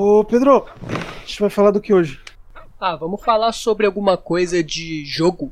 [0.00, 2.20] Ô, Pedro, a gente vai falar do que hoje?
[2.80, 5.50] Ah, vamos falar sobre alguma coisa de jogo.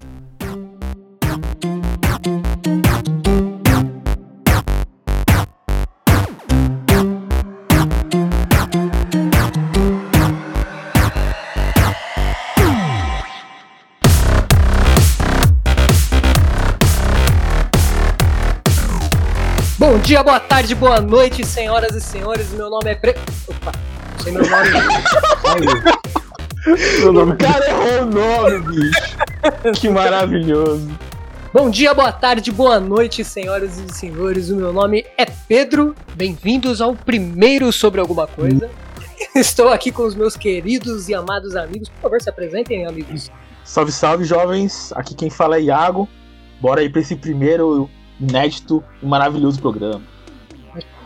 [19.76, 22.52] Bom dia, boa tarde, boa noite, senhoras e senhores.
[22.52, 23.16] Meu nome é Pre...
[23.48, 23.72] Opa,
[24.32, 24.70] meu nome.
[27.00, 27.32] Meu nome...
[27.32, 29.80] O cara errou o nome, bicho.
[29.80, 30.90] Que maravilhoso.
[31.52, 34.50] Bom dia, boa tarde, boa noite, senhoras e senhores.
[34.50, 35.94] O meu nome é Pedro.
[36.14, 38.68] Bem-vindos ao primeiro sobre alguma coisa.
[39.34, 41.88] Estou aqui com os meus queridos e amados amigos.
[41.88, 43.30] Por favor, se apresentem, amigos.
[43.64, 44.92] Salve, salve, jovens.
[44.94, 46.08] Aqui quem fala é Iago.
[46.60, 47.88] Bora aí pra esse primeiro
[48.20, 50.02] inédito e maravilhoso programa.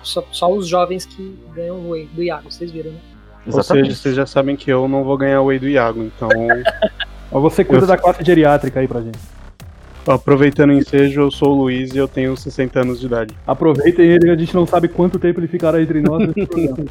[0.02, 3.00] Só, só os jovens que ganham o do Iago, vocês viram, né?
[3.46, 6.28] Ou seja, vocês já sabem que eu não vou ganhar o Whey do Iago, então.
[7.32, 9.18] Mas você cuida Eu- da classe geriátrica aí pra gente.
[10.06, 13.34] Aproveitando o ensejo, eu sou o Luiz e eu tenho 60 anos de idade.
[13.46, 16.88] Aproveitem ele, a gente não sabe quanto tempo ele ficará entre nós nesse programa.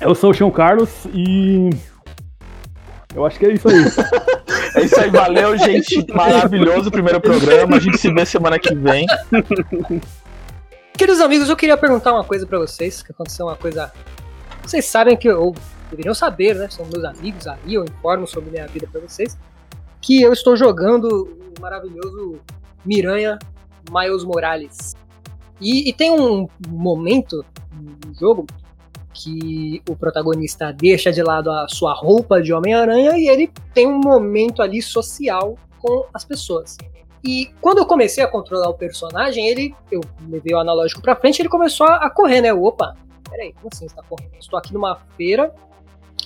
[0.00, 1.70] Eu sou o João Carlos e.
[3.14, 3.84] Eu acho que é isso aí.
[4.76, 6.06] É isso aí, valeu, gente.
[6.14, 7.76] Maravilhoso o primeiro programa.
[7.76, 9.06] A gente se vê semana que vem.
[10.98, 13.92] Queridos amigos, eu queria perguntar uma coisa pra vocês, que aconteceu uma coisa.
[14.64, 15.54] Vocês sabem que eu
[15.88, 16.68] deveriam saber, né?
[16.68, 19.38] São meus amigos aí, eu informo sobre minha vida pra vocês.
[20.00, 22.40] Que eu estou jogando o maravilhoso
[22.84, 23.38] Miranha
[23.88, 24.96] Miles Morales.
[25.60, 28.44] E, e tem um momento no jogo
[29.14, 34.00] que o protagonista deixa de lado a sua roupa de Homem-Aranha e ele tem um
[34.00, 36.76] momento ali social com as pessoas.
[37.24, 41.40] E quando eu comecei a controlar o personagem, ele, eu levei o analógico pra frente,
[41.40, 42.50] ele começou a, correr, né?
[42.50, 42.96] Eu, Opa,
[43.28, 44.34] peraí, como assim você tá correndo?
[44.38, 45.52] Estou aqui numa feira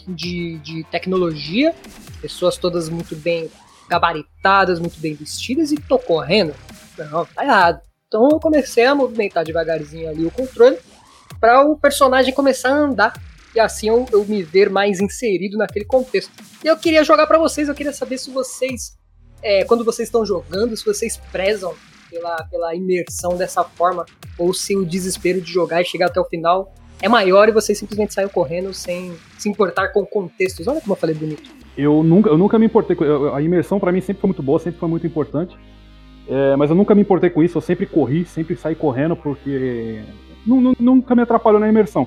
[0.07, 1.75] de, de tecnologia,
[2.21, 3.51] pessoas todas muito bem
[3.89, 6.55] gabaritadas, muito bem vestidas, e tô correndo?
[6.99, 7.81] Não, tá errado.
[8.07, 10.79] Então eu comecei a movimentar devagarzinho ali o controle
[11.41, 13.13] para o personagem começar a andar
[13.55, 16.33] e assim eu, eu me ver mais inserido naquele contexto.
[16.63, 18.97] E eu queria jogar para vocês, eu queria saber se vocês
[19.43, 21.75] é, quando vocês estão jogando, se vocês prezam
[22.11, 24.05] pela, pela imersão dessa forma,
[24.39, 27.77] ou se o desespero de jogar e chegar até o final é maior e vocês
[27.79, 30.69] simplesmente saem correndo sem se importar com contextos.
[30.69, 31.51] Olha como eu falei bonito.
[31.77, 33.05] Eu nunca, eu nunca me importei com.
[33.05, 35.57] eu- A imersão pra mim sempre foi muito boa, sempre foi muito importante.
[36.29, 40.03] É, mas eu nunca me importei com isso, eu sempre corri, sempre saí correndo, porque.
[40.47, 42.07] nu- nu- nunca me atrapalhou na imersão.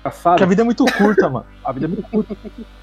[0.00, 0.32] Engraçado.
[0.32, 1.46] Porque a vida é muito curta, mano.
[1.64, 2.36] A vida é muito curta.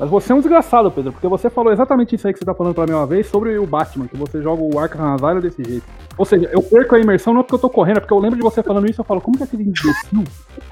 [0.00, 2.54] Mas você é um desgraçado, Pedro, porque você falou exatamente isso aí que você tá
[2.54, 5.62] falando pra mim uma vez sobre o Batman, que você joga o Arkham Asylum desse
[5.62, 5.84] jeito.
[6.16, 8.38] Ou seja, eu perco a imersão não porque eu tô correndo, é porque eu lembro
[8.38, 10.24] de você falando isso e eu falo, como que aquele imbecil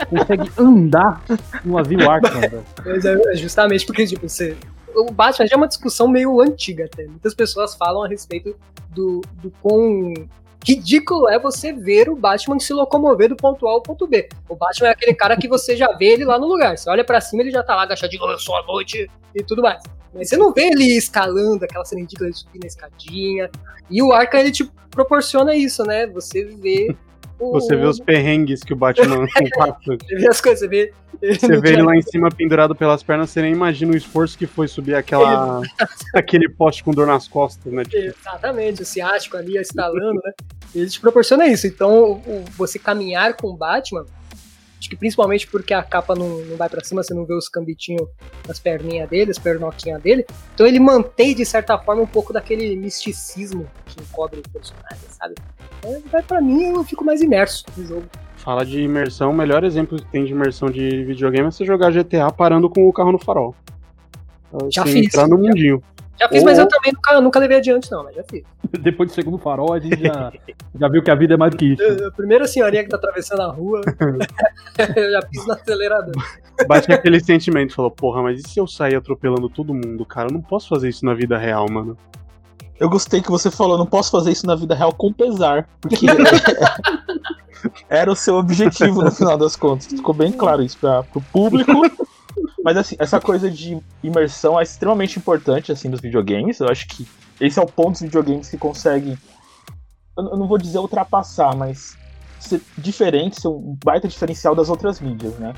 [0.09, 1.23] consegue andar
[1.63, 2.65] no asilo Arkham, velho?
[2.83, 4.57] Mas é justamente porque, tipo, você.
[4.97, 7.07] O Batman já é uma discussão meio antiga até.
[7.07, 8.57] Muitas pessoas falam a respeito
[8.89, 10.15] do, do quão
[10.67, 14.29] ridículo é você ver o Batman se locomover do ponto A ao ponto B.
[14.49, 16.77] O Batman é aquele cara que você já vê ele lá no lugar.
[16.77, 19.43] Você olha pra cima ele já tá lá agachadinho, "Oh, eu sou a noite e
[19.43, 19.83] tudo mais.
[20.15, 23.51] Mas você não vê ele escalando aquela cena ridícula de subir na escadinha.
[23.91, 26.07] E o Arkham, ele te proporciona isso, né?
[26.09, 26.97] Você vê.
[27.39, 29.27] Você vê os perrengues que o Batman
[29.57, 29.97] passa.
[30.03, 30.93] Você vê as coisas, você vê.
[31.23, 34.47] Você vê ele lá em cima pendurado pelas pernas, você nem imagina o esforço que
[34.47, 35.63] foi subir aquela,
[36.15, 37.85] aquele poste com dor nas costas, né?
[37.85, 40.33] Tipo, Exatamente, o ciático ali estalando, né?
[40.75, 41.67] Ele te proporciona isso.
[41.67, 44.05] Então, o- você caminhar com o Batman,
[44.79, 47.49] acho que principalmente porque a capa não, não vai pra cima, você não vê os
[47.49, 48.09] cambitinhos
[48.47, 50.25] nas perninhas dele, as pernoquinhas dele.
[50.55, 55.35] Então, ele mantém, de certa forma, um pouco daquele misticismo que encobre o personagem, sabe?
[55.81, 58.05] Então, vai pra mim, eu fico mais imerso no jogo.
[58.37, 61.91] fala de imersão, o melhor exemplo que tem de imersão de videogame é você jogar
[61.91, 63.55] GTA parando com o carro no farol.
[64.73, 65.07] Já Você fiz.
[65.07, 65.83] entrar no Já- mundinho.
[65.98, 68.43] Já fiz, Ou- mas eu também nunca, nunca levei adiante, não, mas já fiz.
[68.81, 70.33] Depois de segundo farol, a gente já,
[70.81, 71.83] já viu que a vida é mais do que isso.
[72.07, 73.83] A primeira senhorinha que tá atravessando a rua,
[74.97, 76.15] eu já fiz no acelerador.
[76.67, 80.29] Bate aquele sentimento, falou, porra, mas e se eu sair atropelando todo mundo, cara?
[80.29, 81.97] Eu não posso fazer isso na vida real, mano.
[82.81, 85.69] Eu gostei que você falou, não posso fazer isso na vida real com pesar.
[85.81, 86.07] Porque
[87.89, 89.87] era o seu objetivo no final das contas.
[89.87, 91.73] Ficou bem claro isso para o público.
[92.63, 96.61] Mas assim, essa coisa de imersão é extremamente importante assim nos videogames.
[96.61, 97.07] Eu acho que
[97.41, 99.17] esse é o ponto dos videogames que conseguem.
[100.17, 101.97] Eu não vou dizer ultrapassar, mas
[102.41, 105.55] ser diferente, ser um baita diferencial das outras mídias, né?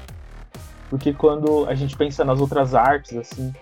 [0.88, 3.54] Porque quando a gente pensa nas outras artes, assim,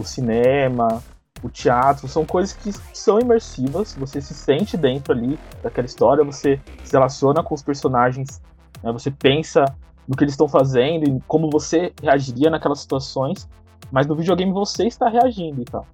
[0.00, 1.02] o cinema,
[1.42, 6.58] o teatro, são coisas que são imersivas, você se sente dentro ali daquela história, você
[6.82, 8.40] se relaciona com os personagens,
[8.82, 9.64] né, você pensa
[10.06, 13.48] no que eles estão fazendo e como você reagiria naquelas situações,
[13.90, 15.86] mas no videogame você está reagindo e tal.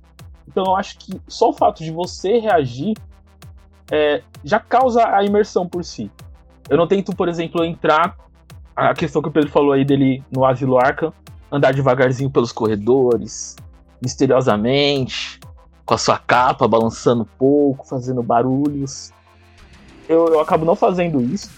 [0.49, 2.97] Então eu acho que só o fato de você reagir
[3.91, 6.11] é, já causa a imersão por si.
[6.69, 8.17] Eu não tento, por exemplo, entrar.
[8.75, 11.12] A questão que o Pedro falou aí dele no Asilo Arkham,
[11.51, 13.57] andar devagarzinho pelos corredores,
[14.01, 15.41] misteriosamente,
[15.85, 19.12] com a sua capa balançando um pouco, fazendo barulhos.
[20.09, 21.51] Eu, eu acabo não fazendo isso.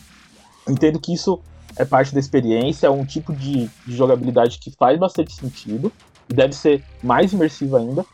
[0.69, 1.41] Entendo que isso
[1.77, 5.93] é parte da experiência, é um tipo de, de jogabilidade que faz bastante sentido
[6.29, 8.05] e deve ser mais imersivo ainda.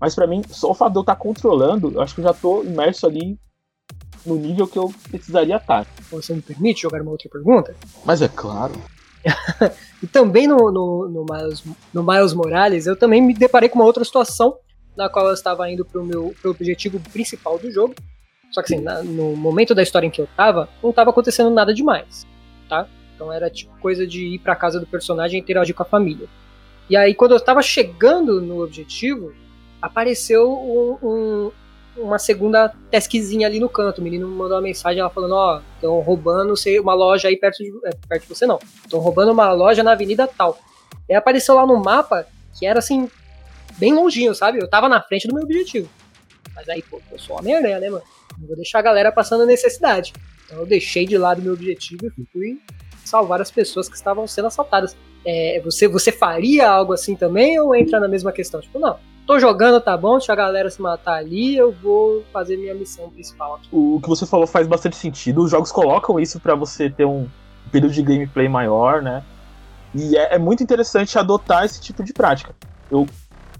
[0.00, 2.24] Mas para mim, só o fato de eu estar tá controlando, eu acho que eu
[2.24, 3.38] já tô imerso ali
[4.24, 5.86] no nível que eu precisaria estar.
[6.10, 7.74] Você me permite jogar uma outra pergunta?
[8.04, 8.74] Mas é claro.
[10.02, 13.84] e também no, no, no, Miles, no Miles Morales, eu também me deparei com uma
[13.84, 14.56] outra situação
[14.96, 17.94] na qual eu estava indo pro meu pro objetivo principal do jogo.
[18.50, 21.50] Só que assim, na, no momento da história em que eu tava, não tava acontecendo
[21.50, 22.26] nada demais,
[22.68, 22.88] tá?
[23.18, 26.28] Então era tipo coisa de ir pra casa do personagem e interagir com a família.
[26.88, 29.34] E aí, quando eu tava chegando no objetivo,
[29.82, 31.52] apareceu um, um,
[31.96, 33.98] uma segunda taskzinha ali no canto.
[34.00, 37.58] O menino mandou uma mensagem ela falando, ó, oh, estão roubando uma loja aí perto
[37.58, 38.60] de, é, perto de você não.
[38.84, 40.56] Estão roubando uma loja na avenida tal.
[41.08, 42.24] E apareceu lá no mapa
[42.56, 43.10] que era assim,
[43.78, 44.60] bem longinho, sabe?
[44.60, 45.90] Eu tava na frente do meu objetivo.
[46.54, 48.04] Mas aí, pô, eu sou Homem-Aranha, né, mano?
[48.38, 50.12] Não vou deixar a galera passando necessidade.
[50.46, 52.60] Então eu deixei de lado meu objetivo e fui
[53.08, 54.96] salvar as pessoas que estavam sendo assaltadas.
[55.24, 58.60] É, você, você faria algo assim também ou entra na mesma questão?
[58.60, 58.96] Tipo, não,
[59.26, 63.10] tô jogando, tá bom, deixa a galera se matar ali, eu vou fazer minha missão
[63.10, 63.68] principal aqui.
[63.70, 65.42] O que você falou faz bastante sentido.
[65.42, 67.28] Os jogos colocam isso para você ter um
[67.70, 69.22] período de gameplay maior, né?
[69.94, 72.54] E é, é, muito interessante adotar esse tipo de prática.
[72.90, 73.06] Eu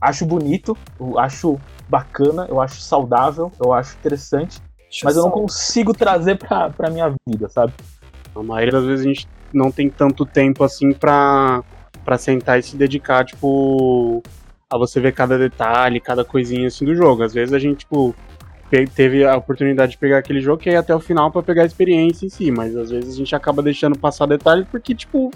[0.01, 5.31] acho bonito, eu acho bacana, eu acho saudável, eu acho interessante, Deixa mas eu não
[5.31, 7.73] consigo trazer pra, pra minha vida, sabe?
[8.35, 11.63] A maioria das vezes a gente não tem tanto tempo assim pra,
[12.05, 14.23] pra sentar e se dedicar, tipo,
[14.71, 17.23] a você ver cada detalhe, cada coisinha assim do jogo.
[17.23, 18.15] Às vezes a gente, tipo,
[18.95, 21.67] teve a oportunidade de pegar aquele jogo que ia até o final para pegar a
[21.67, 25.31] experiência em si, mas às vezes a gente acaba deixando passar detalhes porque, tipo,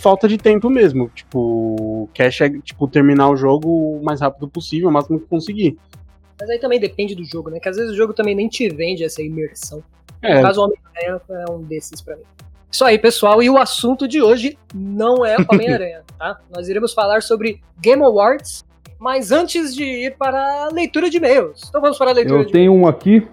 [0.00, 1.10] falta de tempo mesmo.
[1.14, 2.30] Tipo, quer
[2.62, 5.78] tipo, terminar o jogo o mais rápido possível, o máximo que conseguir.
[6.38, 7.60] Mas aí também depende do jogo, né?
[7.60, 9.82] Que às vezes o jogo também nem te vende essa imersão.
[10.22, 10.36] É.
[10.36, 12.22] No caso, o Homem-Aranha é um desses para mim.
[12.70, 13.42] Isso aí, pessoal.
[13.42, 16.38] E o assunto de hoje não é Homem-Aranha, tá?
[16.54, 18.64] Nós iremos falar sobre Game Awards,
[18.98, 21.64] mas antes de ir para a leitura de e-mails.
[21.68, 23.26] Então vamos para a leitura Eu de tenho um aqui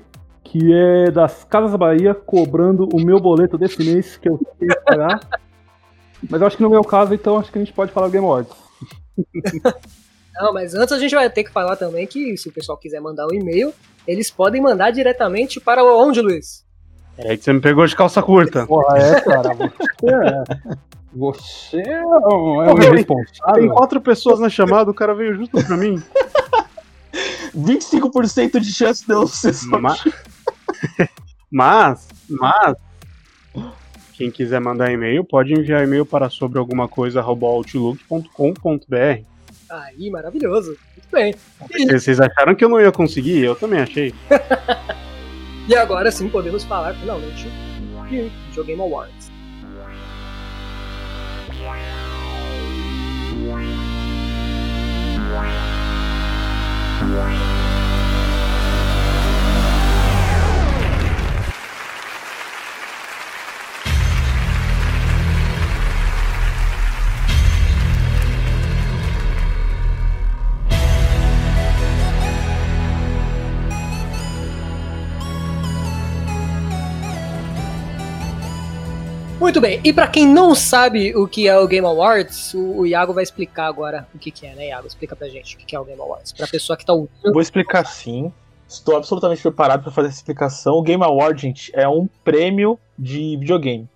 [0.43, 4.81] que é das Casas Bahia cobrando o meu boleto desse mês que eu tenho que
[4.81, 5.19] pagar.
[6.29, 8.25] mas eu acho que no meu caso, então, acho que a gente pode falar Game
[8.25, 8.55] Awards.
[10.39, 13.01] Não, mas antes a gente vai ter que falar também que se o pessoal quiser
[13.01, 13.73] mandar um e-mail,
[14.07, 16.63] eles podem mandar diretamente para onde, Luiz?
[17.17, 18.67] É que você me pegou de calça curta.
[18.67, 19.49] Porra, é, cara.
[19.55, 20.43] Você é.
[21.13, 23.55] Você é um, é um irresponsável.
[23.55, 26.01] Tem quatro pessoas na chamada, o cara veio justo pra mim.
[27.57, 30.03] 25% de chance de eu ser mas,
[31.49, 32.77] mas, mas,
[34.13, 39.23] quem quiser mandar e-mail, pode enviar e-mail para sobre alguma coisa outlook.com.br.
[39.69, 40.77] Aí, maravilhoso.
[40.95, 41.35] Muito bem.
[41.89, 43.43] Vocês acharam que eu não ia conseguir?
[43.43, 44.13] Eu também achei.
[45.67, 47.49] E agora sim podemos falar finalmente
[48.09, 49.29] de Video Game Awards.
[79.47, 83.13] Muito bem, e para quem não sabe o que é o Game Awards, o, Iago
[83.13, 84.85] vai explicar agora o que, que é, né, Iago?
[84.85, 87.31] Explica pra gente o que é o Game Awards, pra pessoa que tá ouvindo.
[87.31, 88.29] Vou explicar sim.
[88.67, 90.73] Estou absolutamente preparado para fazer essa explicação.
[90.73, 93.87] O Game Award, gente, é um prêmio de videogame.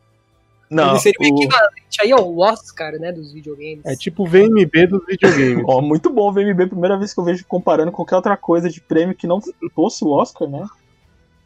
[0.70, 3.84] Não, Ele seria o equivalente aí ao Oscar, né, dos videogames.
[3.84, 5.66] É tipo o VMB dos videogames.
[5.68, 8.80] Ó, muito bom o VMB, primeira vez que eu vejo comparando qualquer outra coisa de
[8.80, 9.42] prêmio que não
[9.76, 10.66] fosse o Oscar, né?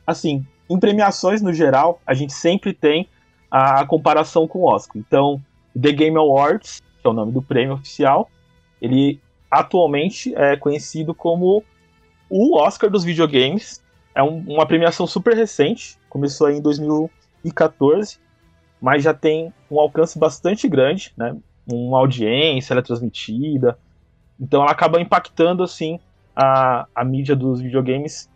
[0.06, 3.10] Assim, em premiações no geral, a gente sempre tem
[3.50, 4.98] a comparação com o Oscar.
[4.98, 5.42] Então,
[5.80, 8.30] The Game Awards, que é o nome do prêmio oficial,
[8.82, 11.64] ele atualmente é conhecido como
[12.30, 13.84] o Oscar dos videogames.
[14.14, 18.20] É um, uma premiação super recente, começou em 2014,
[18.82, 21.36] mas já tem um alcance bastante grande, né?
[21.68, 23.78] Uma audiência, ela é transmitida.
[24.40, 26.00] Então ela acaba impactando assim
[26.36, 28.30] a, a mídia dos videogames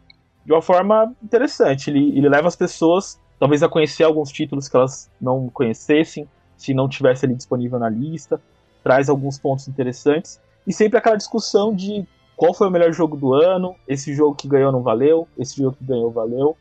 [0.46, 1.89] de uma forma interessante.
[1.89, 6.27] Ele, ele leva as pessoas talvez a conhecer alguns títulos que elas não conhecessem,
[6.58, 8.39] se não tivesse ali disponível na lista,
[8.84, 10.39] traz alguns pontos interessantes.
[10.67, 12.05] E sempre aquela discussão de
[12.36, 15.77] qual foi o melhor jogo do ano, esse jogo que ganhou não valeu, esse jogo
[15.77, 16.58] que ganhou valeu.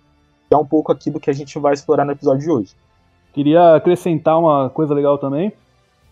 [0.50, 2.76] É um pouco aquilo que a gente vai explorar no episódio de hoje.
[3.32, 5.52] Queria acrescentar uma coisa legal também,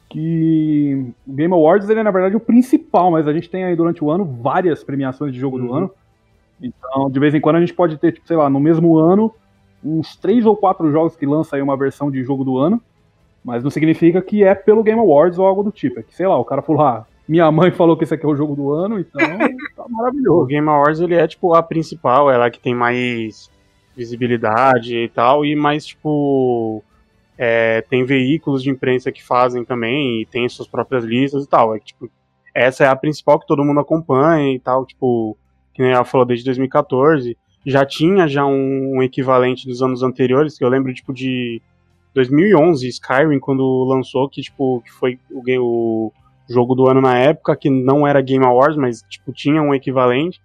[0.09, 3.75] que o Game Awards ele é na verdade o principal, mas a gente tem aí
[3.75, 5.67] durante o ano várias premiações de jogo uhum.
[5.67, 5.91] do ano.
[6.61, 9.35] Então, de vez em quando a gente pode ter, tipo, sei lá, no mesmo ano,
[9.87, 12.81] uns três ou quatro jogos que lança aí uma versão de jogo do ano.
[13.45, 16.01] Mas não significa que é pelo Game Awards ou algo do tipo.
[16.01, 18.29] É que, sei lá, o cara falou, ah, minha mãe falou que esse aqui é
[18.29, 19.21] o jogo do ano, então
[19.77, 20.43] tá maravilhoso.
[20.43, 23.51] O Game Awards ele é tipo a principal, ela que tem mais
[23.97, 26.83] visibilidade e tal, e mais tipo.
[27.39, 31.75] É, tem veículos de imprensa que fazem também, e tem suas próprias listas e tal.
[31.75, 32.11] É que, tipo,
[32.55, 35.37] essa é a principal que todo mundo acompanha e tal, tipo,
[35.75, 37.37] que nem ela falou desde 2014.
[37.67, 41.61] Já tinha já um, um equivalente dos anos anteriores, que eu lembro, tipo, de
[42.15, 46.13] 2011, Skyrim, quando lançou, que, tipo, que foi o, o
[46.49, 50.41] jogo do ano na época, que não era Game Awards, mas, tipo, tinha um equivalente.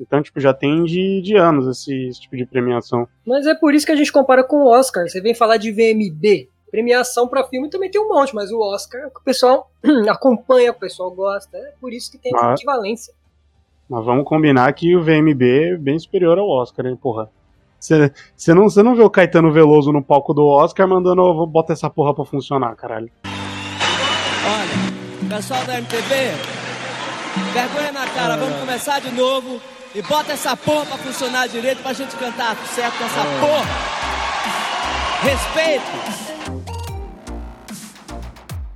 [0.00, 3.06] Então, tipo, já tem de, de anos esse, esse, tipo de premiação.
[3.24, 5.08] Mas é por isso que a gente compara com o Oscar.
[5.08, 6.48] Você vem falar de VMB.
[6.70, 9.70] Premiação para filme também tem um monte, mas o Oscar o o pessoal
[10.08, 11.56] acompanha, o pessoal gosta.
[11.56, 13.14] É por isso que tem essa equivalência.
[13.92, 17.28] Mas vamos combinar que o VMB é bem superior ao Oscar, hein, porra.
[17.78, 22.14] Você não, não vê o Caetano Veloso no palco do Oscar mandando bota essa porra
[22.14, 23.10] pra funcionar, caralho.
[24.46, 26.14] Olha, pessoal da MTV,
[27.52, 29.60] vergonha na cara, vamos começar de novo
[29.94, 33.40] e bota essa porra pra funcionar direito pra gente cantar certo essa é.
[33.40, 33.68] porra.
[35.22, 36.62] Respeito.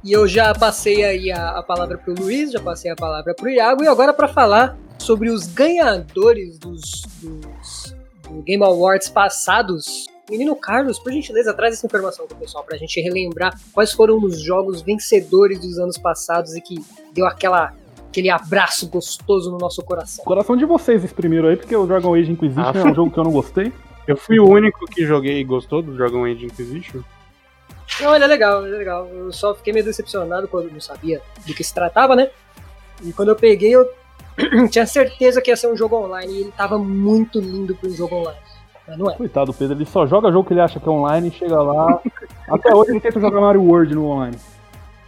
[0.04, 3.48] E eu já passei aí a, a palavra pro Luiz, já passei a palavra pro
[3.48, 7.94] Iago, e agora para falar sobre os ganhadores dos, dos
[8.44, 10.06] Game Awards passados.
[10.28, 14.40] Menino Carlos, por gentileza, traz essa informação pro pessoal pra gente relembrar quais foram os
[14.40, 17.72] jogos vencedores dos anos passados e que deu aquela
[18.08, 20.24] aquele abraço gostoso no nosso coração.
[20.24, 23.10] Coração de vocês esse primeiro aí, porque o Dragon Age Inquisition ah, é um jogo
[23.10, 23.70] que eu não gostei.
[24.06, 27.02] Eu fui o único que joguei e gostou do Dragon Age Inquisition.
[28.00, 29.06] Não, ele é legal, ele é legal.
[29.08, 32.30] Eu só fiquei meio decepcionado quando não sabia do que se tratava, né?
[33.02, 33.86] E quando eu peguei, eu
[34.70, 37.92] tinha certeza que ia ser um jogo online e ele tava muito lindo para um
[37.92, 38.38] jogo online.
[38.86, 39.14] Mas não é.
[39.16, 42.00] Coitado, Pedro, ele só joga jogo que ele acha que é online e chega lá.
[42.48, 44.36] Até hoje ele tenta jogar Mario World no online.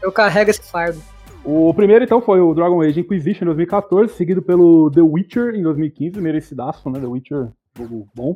[0.02, 1.00] Eu carrego esse fardo.
[1.44, 5.62] O primeiro, então, foi o Dragon Age Inquisition em 2014, seguido pelo The Witcher em
[5.62, 7.00] 2015, merecidaço, né?
[7.00, 8.35] The Witcher, jogo bom.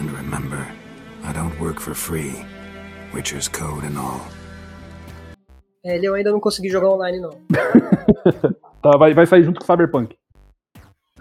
[0.00, 0.60] And remember,
[1.28, 2.32] I don't work for free.
[3.12, 4.20] Witcher's code and all.
[5.84, 7.30] É, ele eu ainda não consegui jogar online, não.
[8.82, 10.16] tá, vai, vai sair junto com o Cyberpunk.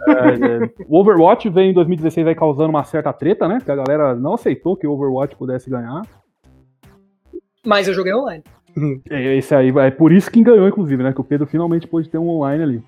[0.08, 0.86] É, é.
[0.88, 3.60] O Overwatch veio em 2016 aí causando uma certa treta, né?
[3.64, 6.02] Que a galera não aceitou que o Overwatch pudesse ganhar.
[7.66, 8.44] Mas eu joguei online.
[9.10, 11.14] É, esse aí, é por isso que ganhou, inclusive, né?
[11.14, 12.84] Que o Pedro finalmente pôde ter um online ali.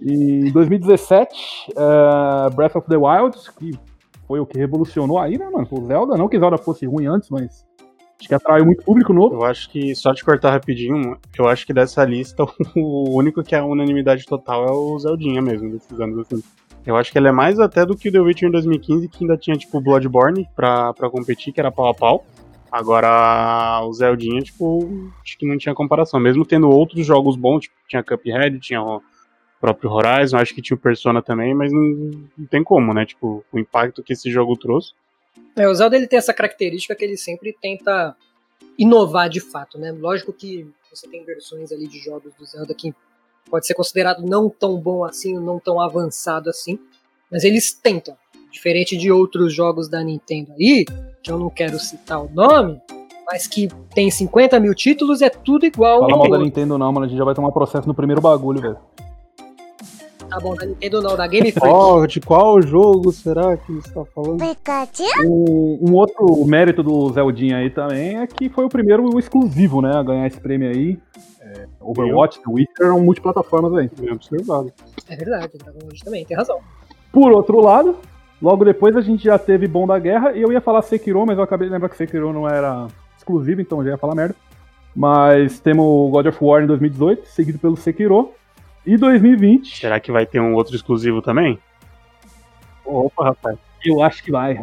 [0.00, 3.72] E em 2017, uh, Breath of the Wild, que
[4.26, 5.66] foi o que revolucionou aí, né, mano?
[5.70, 7.66] O Zelda, não que Zelda fosse ruim antes, mas
[8.20, 9.36] Acho que atraiu muito público novo.
[9.36, 12.44] Eu acho que, só te cortar rapidinho, eu acho que dessa lista,
[12.76, 16.42] o único que é a unanimidade total é o Zeldinha mesmo, desses anos assim.
[16.84, 19.24] Eu acho que ele é mais até do que o The Witcher em 2015, que
[19.24, 22.24] ainda tinha, tipo, Bloodborne pra, pra competir, que era pau a pau.
[22.70, 26.20] Agora, o Zeldinha, tipo, acho que não tinha comparação.
[26.20, 29.02] Mesmo tendo outros jogos bons, tipo, tinha Cuphead, tinha o
[29.60, 33.04] próprio Horizon, acho que tinha o Persona também, mas não, não tem como, né?
[33.04, 34.92] Tipo, o impacto que esse jogo trouxe.
[35.56, 38.16] É, o Zelda ele tem essa característica que ele sempre tenta
[38.78, 39.92] inovar de fato, né?
[39.92, 42.94] Lógico que você tem versões ali de jogos do Zelda que
[43.50, 46.78] pode ser considerado não tão bom assim, não tão avançado assim,
[47.30, 48.16] mas eles tentam.
[48.50, 50.84] Diferente de outros jogos da Nintendo aí,
[51.22, 52.80] que eu não quero citar o nome,
[53.24, 56.00] mas que tem 50 mil títulos, é tudo igual.
[56.00, 58.60] Fala mal da Nintendo não, mano, a gente já vai tomar processo no primeiro bagulho,
[58.60, 58.78] velho.
[60.30, 61.74] Tá bom, da Nintendo não, da Game Freak.
[61.74, 64.38] Oh, de qual jogo será que você está falando?
[65.26, 69.92] Um, um, outro mérito do Zeldinha aí também é que foi o primeiro exclusivo, né,
[69.92, 70.96] a ganhar esse prêmio aí.
[71.40, 73.90] É, Overwatch, The Witcher eram multiplataformas aí.
[73.98, 74.72] Bem observado.
[75.08, 76.60] É verdade, Dragon Age também, tem razão.
[77.12, 77.96] Por outro lado,
[78.40, 81.38] logo depois a gente já teve Bom da Guerra, e eu ia falar Sekiro, mas
[81.38, 82.86] eu acabei de lembrar que Sekiro não era
[83.18, 84.36] exclusivo, então já ia falar merda.
[84.94, 88.30] Mas temos God of War em 2018, seguido pelo Sekiro.
[88.86, 89.78] E 2020.
[89.78, 91.58] Será que vai ter um outro exclusivo também?
[92.84, 93.58] Opa, rapaz.
[93.84, 94.58] Eu acho que vai.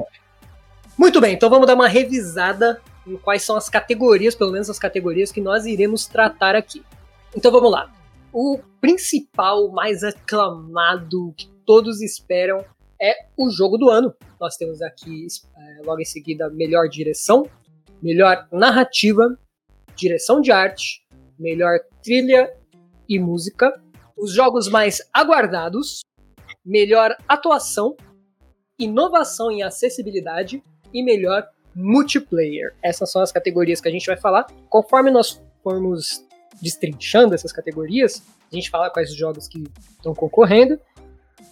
[0.97, 4.79] Muito bem, então vamos dar uma revisada em quais são as categorias, pelo menos as
[4.79, 6.83] categorias que nós iremos tratar aqui.
[7.35, 7.91] Então vamos lá.
[8.33, 12.63] O principal, mais aclamado, que todos esperam,
[13.01, 14.13] é o jogo do ano.
[14.39, 17.47] nós temos aqui é, logo em seguida melhor direção,
[18.01, 19.37] melhor narrativa,
[19.95, 21.05] direção de arte,
[21.39, 22.51] melhor trilha
[23.07, 23.71] e música,
[24.17, 26.01] os jogos mais aguardados,
[26.65, 27.95] melhor atuação,
[28.79, 32.73] inovação em acessibilidade e melhor multiplayer.
[32.81, 34.47] Essas são as categorias que a gente vai falar.
[34.69, 36.25] Conforme nós formos
[36.61, 40.79] destrinchando essas categorias, a gente fala quais jogos que estão concorrendo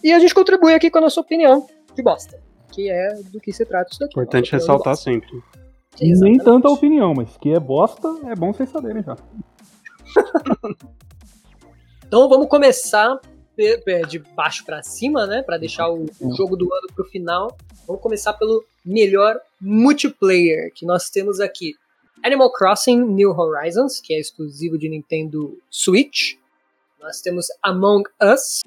[0.04, 2.40] e a gente contribui aqui com a nossa opinião de bosta,
[2.72, 4.14] que é do que se trata isso daqui.
[4.14, 5.30] Importante ressaltar sempre.
[6.00, 9.16] Nem tanta opinião, mas que é bosta, é bom vocês saberem já.
[12.08, 13.20] então vamos começar
[14.08, 17.56] de baixo para cima, né, para deixar o, o jogo do ano pro final.
[17.88, 21.76] Vamos começar pelo melhor multiplayer que nós temos aqui.
[22.24, 26.34] Animal Crossing New Horizons, que é exclusivo de Nintendo Switch.
[27.00, 28.64] Nós temos Among Us,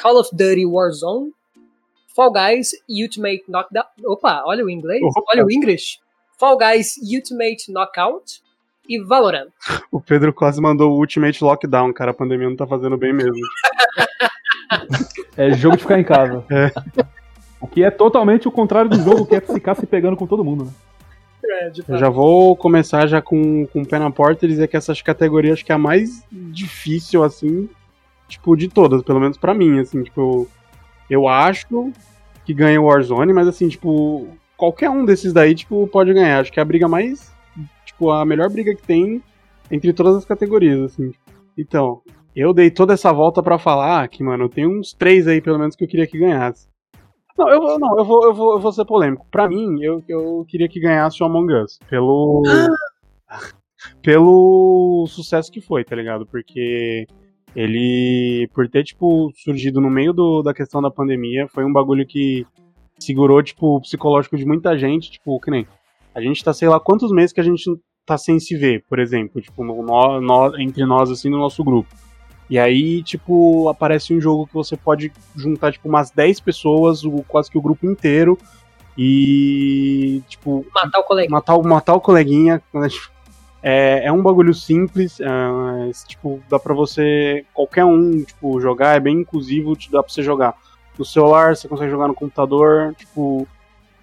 [0.00, 1.32] Call of Duty Warzone,
[2.14, 3.84] Fall Guys Ultimate Knockdown.
[4.04, 6.00] Opa, olha o inglês, olha o English.
[6.38, 8.41] Fall Guys Ultimate Knockout
[8.88, 9.48] e Valorant.
[9.90, 12.10] O Pedro quase mandou o Ultimate Lockdown, cara.
[12.10, 13.40] A pandemia não tá fazendo bem mesmo.
[15.36, 16.44] é jogo de ficar em casa.
[16.50, 16.70] É.
[17.60, 20.44] O que é totalmente o contrário do jogo, que é ficar se pegando com todo
[20.44, 20.70] mundo, né?
[21.44, 24.76] É, Eu já vou começar já com, com o pé na porta e dizer que
[24.76, 27.68] essas categorias acho que é a mais difícil, assim,
[28.28, 30.48] tipo, de todas, pelo menos para mim, assim, tipo,
[31.10, 31.92] eu acho
[32.44, 36.40] que ganha o Warzone, mas assim, tipo, qualquer um desses daí, tipo, pode ganhar.
[36.40, 37.31] Acho que é a briga mais,
[38.02, 39.22] tipo, a melhor briga que tem
[39.70, 41.12] entre todas as categorias, assim.
[41.56, 42.02] Então,
[42.34, 45.76] eu dei toda essa volta para falar que, mano, tem uns três aí, pelo menos,
[45.76, 46.68] que eu queria que ganhasse.
[47.38, 49.26] Não, eu, não, eu, vou, eu, vou, eu vou ser polêmico.
[49.30, 51.78] Pra mim, eu, eu queria que ganhasse o Among Us.
[51.88, 52.42] Pelo.
[54.02, 56.26] pelo sucesso que foi, tá ligado?
[56.26, 57.06] Porque
[57.54, 62.06] ele, por ter, tipo, surgido no meio do, da questão da pandemia, foi um bagulho
[62.06, 62.46] que
[62.98, 65.66] segurou, tipo, o psicológico de muita gente, tipo, que nem.
[66.14, 67.64] A gente tá, sei lá, quantos meses que a gente
[68.04, 69.82] tá sem se ver, por exemplo, tipo, no,
[70.20, 71.88] no, entre nós, assim, no nosso grupo.
[72.50, 77.22] E aí, tipo, aparece um jogo que você pode juntar, tipo, umas 10 pessoas, o,
[77.26, 78.38] quase que o grupo inteiro,
[78.98, 80.66] e, tipo...
[80.74, 81.30] Matar o coleguinha.
[81.30, 83.10] Matar, matar o coleguinha, né, tipo,
[83.62, 85.26] é, é um bagulho simples, é,
[86.08, 90.54] tipo, dá pra você, qualquer um, tipo, jogar, é bem inclusivo, dá pra você jogar
[90.98, 93.46] no celular, você consegue jogar no computador, tipo,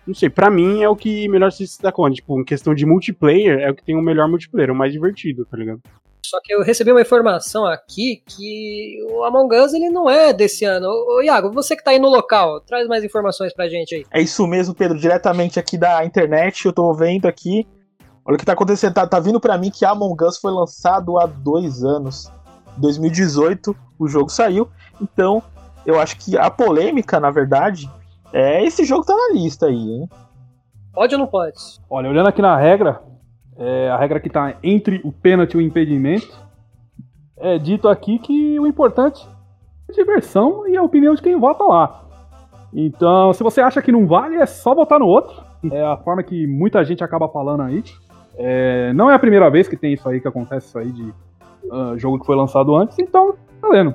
[0.10, 2.86] não sei, pra mim é o que melhor se dá conta, tipo, em questão de
[2.86, 5.82] multiplayer, é o que tem o melhor multiplayer, o mais divertido, tá ligado?
[6.26, 10.66] Só que eu recebi uma informação aqui que o Among Us ele não é desse
[10.66, 10.88] ano.
[10.88, 14.06] Ô, Iago, você que tá aí no local, traz mais informações pra gente aí.
[14.12, 17.66] É isso mesmo, Pedro, diretamente aqui da internet, eu tô vendo aqui
[18.30, 18.94] Olha o que tá acontecendo.
[18.94, 22.32] Tá, tá vindo para mim que Among Us foi lançado há dois anos.
[22.78, 24.70] 2018 o jogo saiu.
[25.02, 25.42] Então,
[25.84, 27.90] eu acho que a polêmica, na verdade,
[28.34, 30.10] é esse jogo tá na lista aí, hein?
[30.94, 31.58] Pode ou não pode?
[31.90, 33.02] Olha, olhando aqui na regra,
[33.58, 36.38] é, a regra que tá entre o pênalti e o impedimento,
[37.38, 39.28] é dito aqui que o importante
[39.88, 42.06] é a diversão e a opinião de quem vota lá.
[42.74, 45.44] Então, se você acha que não vale, é só votar no outro.
[45.72, 47.84] É a forma que muita gente acaba falando aí.
[48.38, 51.14] É, não é a primeira vez que tem isso aí, que acontece isso aí de
[51.66, 53.94] uh, jogo que foi lançado antes, então, tá lendo.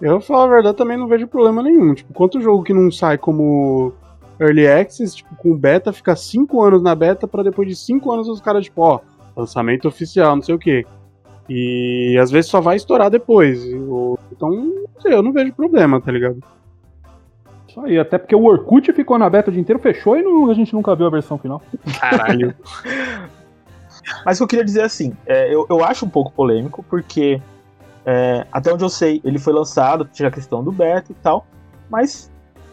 [0.00, 1.94] Eu, pra falar a verdade, também não vejo problema nenhum.
[1.94, 3.92] Tipo, quanto jogo que não sai como
[4.40, 8.28] Early Access, tipo, com beta, fica 5 anos na beta para depois de 5 anos
[8.28, 9.00] os caras, tipo, ó,
[9.36, 10.84] lançamento oficial, não sei o que.
[11.48, 13.64] E às vezes só vai estourar depois.
[13.64, 16.38] Então, não sei, eu não vejo problema, tá ligado?
[17.68, 20.50] Isso aí, até porque o Orkut ficou na beta o dia inteiro, fechou e não,
[20.50, 21.60] a gente nunca viu a versão final.
[22.00, 22.54] Caralho.
[24.24, 27.40] Mas o que eu queria dizer assim, é, eu, eu acho um pouco polêmico, porque
[28.06, 31.46] é, até onde eu sei, ele foi lançado, tinha a questão do beta e tal,
[31.88, 32.30] mas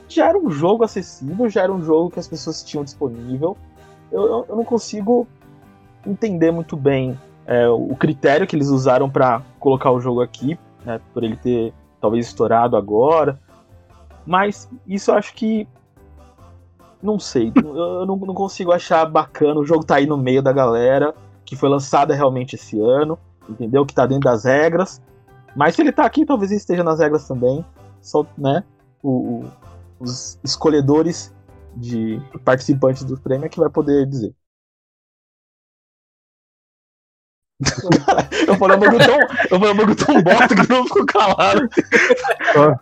[0.08, 3.56] já era um jogo acessível, já era um jogo que as pessoas tinham disponível.
[4.12, 5.26] Eu, eu, eu não consigo
[6.06, 11.00] entender muito bem é, o critério que eles usaram para colocar o jogo aqui, né,
[11.14, 13.40] por ele ter talvez estourado agora.
[14.26, 15.68] Mas isso eu acho que
[17.02, 19.60] não sei, eu não, não, consigo achar bacana.
[19.60, 21.16] O jogo tá aí no meio da galera,
[21.46, 23.18] que foi lançada realmente esse ano,
[23.50, 23.86] entendeu?
[23.86, 25.02] Que tá dentro das regras.
[25.56, 27.66] Mas se ele tá aqui, talvez ele esteja nas regras também.
[28.02, 28.64] Só, né?
[29.04, 29.52] O, o,
[30.00, 31.34] os escolhedores
[31.76, 34.34] de participantes do prêmio é que vai poder dizer.
[38.48, 39.20] eu falei um bagulho tão,
[39.52, 41.70] eu falei um bagulho tão bosta que não ficou calado.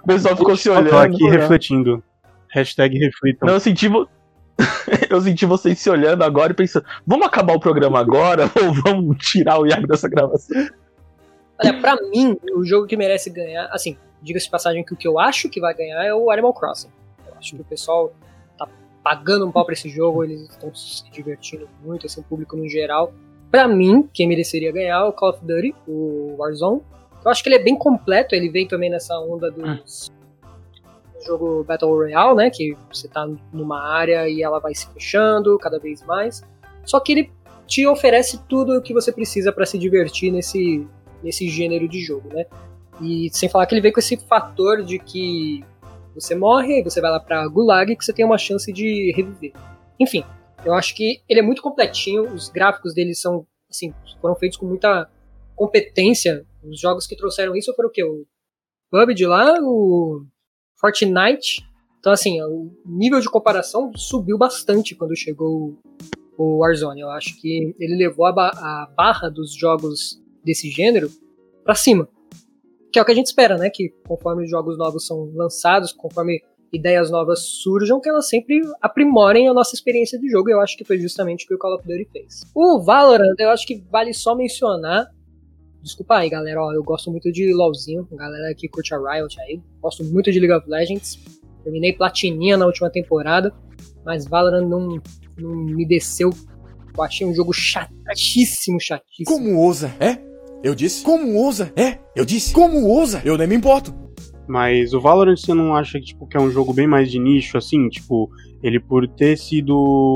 [0.04, 0.86] O pessoal ficou se olhando.
[0.88, 2.04] Eu tô aqui refletindo.
[2.50, 3.48] Hashtag reflitam.
[3.48, 3.88] Não, eu senti,
[5.10, 9.18] eu senti vocês se olhando agora e pensando, vamos acabar o programa agora ou vamos
[9.18, 10.58] tirar o Iago dessa gravação?
[11.62, 15.08] Olha, pra mim, o jogo que merece ganhar, assim, diga-se de passagem que o que
[15.08, 16.90] eu acho que vai ganhar é o Animal Crossing.
[17.28, 18.14] Eu acho que o pessoal
[18.58, 18.68] tá
[19.04, 22.68] pagando um pau pra esse jogo, eles estão se divertindo muito, assim, o público no
[22.68, 23.14] geral.
[23.52, 26.82] Pra mim, quem mereceria ganhar é o Call of Duty, o Warzone.
[27.26, 30.10] Eu acho que ele é bem completo, ele vem também nessa onda dos
[31.20, 32.50] do jogo Battle Royale, né?
[32.50, 36.42] Que você tá numa área e ela vai se fechando cada vez mais.
[36.86, 37.32] Só que ele
[37.68, 40.88] te oferece tudo o que você precisa para se divertir nesse,
[41.24, 42.46] nesse gênero de jogo, né?
[43.02, 45.64] E sem falar que ele vem com esse fator de que
[46.14, 49.54] você morre, você vai lá pra Gulag que você tem uma chance de reviver.
[50.00, 50.24] Enfim,
[50.66, 54.66] eu acho que ele é muito completinho, os gráficos dele são, assim, foram feitos com
[54.66, 55.10] muita
[55.56, 56.46] competência.
[56.64, 58.04] Os jogos que trouxeram isso foram o quê?
[58.04, 58.26] O
[58.92, 60.26] PUBG lá, o
[60.80, 61.66] Fortnite.
[62.00, 65.78] Então, assim, o nível de comparação subiu bastante quando chegou
[66.38, 67.02] o Warzone.
[67.02, 71.10] Eu acho que ele levou a, ba a barra dos jogos desse gênero
[71.64, 72.10] para cima.
[72.92, 73.70] Que é o que a gente espera, né?
[73.70, 76.42] Que conforme os jogos novos são lançados, conforme
[76.74, 80.50] ideias novas surjam, que elas sempre aprimorem a nossa experiência de jogo.
[80.50, 82.42] Eu acho que foi justamente o que o Call of Duty fez.
[82.56, 85.08] O Valorant, eu acho que vale só mencionar.
[85.82, 86.62] Desculpa aí, galera.
[86.62, 88.08] Ó, eu gosto muito de LoLzinho.
[88.12, 89.62] Galera que curte a Riot aí.
[89.80, 91.20] Gosto muito de League of Legends.
[91.64, 93.54] Terminei platininha na última temporada.
[94.04, 95.00] Mas Valorant não,
[95.38, 96.32] não me desceu.
[96.98, 99.38] Eu achei um jogo chatíssimo, chatíssimo.
[99.38, 99.94] Como ousa?
[100.00, 100.29] É?
[100.64, 101.04] Eu disse.
[101.04, 101.72] Como ousa?
[101.76, 101.98] É?
[102.16, 102.54] Eu disse.
[102.54, 103.22] Como ousa?
[103.24, 103.94] Eu nem me importo.
[104.48, 107.20] Mas o Valorant você não acha que, tipo, que é um jogo bem mais de
[107.20, 107.88] nicho, assim?
[107.88, 108.30] Tipo,
[108.64, 109.76] ele por ter sido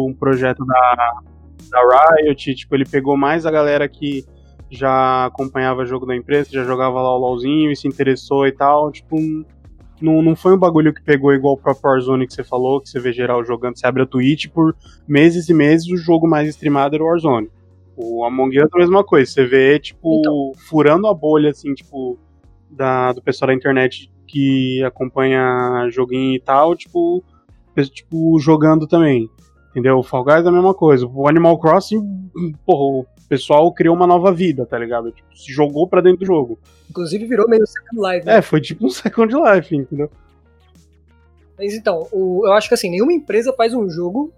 [0.09, 1.21] um projeto da,
[1.69, 4.25] da Riot, tipo, ele pegou mais a galera que
[4.71, 8.51] já acompanhava o jogo da empresa, já jogava lá o LoLzinho e se interessou e
[8.51, 8.91] tal.
[8.91, 9.17] Tipo,
[10.01, 12.89] não, não foi um bagulho que pegou igual o próprio Warzone que você falou, que
[12.89, 14.75] você vê geral jogando, você abre a Twitch, por
[15.07, 17.49] meses e meses o jogo mais streamado era o Warzone.
[17.95, 20.51] O Among Us é a mesma coisa, você vê, tipo, então.
[20.67, 22.17] furando a bolha, assim, tipo,
[22.69, 27.23] da, do pessoal da internet que acompanha joguinho e tal, tipo,
[27.91, 29.29] tipo, jogando também.
[29.71, 29.97] Entendeu?
[29.97, 31.07] O Fall Guys é a mesma coisa.
[31.07, 32.29] O Animal Crossing,
[32.65, 35.11] porra, o pessoal criou uma nova vida, tá ligado?
[35.11, 36.59] Tipo, se jogou pra dentro do jogo.
[36.89, 38.25] Inclusive virou meio Second Life.
[38.25, 38.37] Né?
[38.37, 40.11] É, foi tipo um Second Life, entendeu?
[41.57, 44.31] Mas então, o, eu acho que assim, nenhuma empresa faz um jogo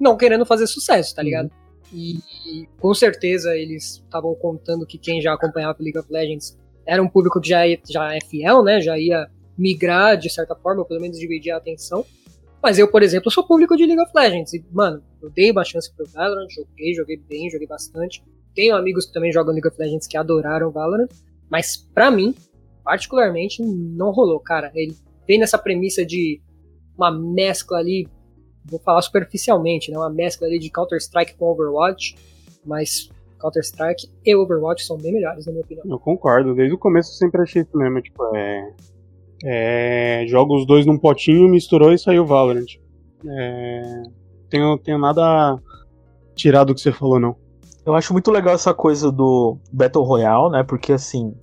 [0.00, 1.44] não querendo fazer sucesso, tá ligado?
[1.44, 1.61] Uhum.
[1.92, 7.02] E, e, com certeza eles estavam contando que quem já acompanhava League of Legends era
[7.02, 8.80] um público que já, já é fiel, né?
[8.80, 12.04] Já ia migrar de certa forma, ou pelo menos dividir a atenção.
[12.62, 14.54] Mas eu, por exemplo, sou público de League of Legends.
[14.54, 18.22] E, mano, eu dei uma chance pro Valorant, joguei, joguei bem, joguei bastante.
[18.54, 21.08] Tenho amigos que também jogam League of Legends que adoraram Valorant.
[21.50, 22.34] Mas para mim,
[22.84, 24.70] particularmente, não rolou, cara.
[24.74, 26.40] Ele vem nessa premissa de
[26.96, 28.08] uma mescla ali,
[28.64, 29.98] vou falar superficialmente, né?
[29.98, 32.16] Uma mescla ali de Counter-Strike com Overwatch.
[32.64, 35.84] Mas Counter-Strike e Overwatch são bem melhores, na minha opinião.
[35.88, 36.54] Eu concordo.
[36.54, 38.00] Desde o começo eu sempre achei isso mesmo.
[38.00, 38.72] Tipo, é
[39.44, 42.78] é, joga os dois num potinho, misturou e saiu Valorant.
[43.26, 44.02] É,
[44.48, 45.58] tenho, tenho nada a
[46.34, 47.36] tirar do que você falou, não.
[47.84, 50.62] Eu acho muito legal essa coisa do Battle Royale, né?
[50.62, 51.34] Porque assim,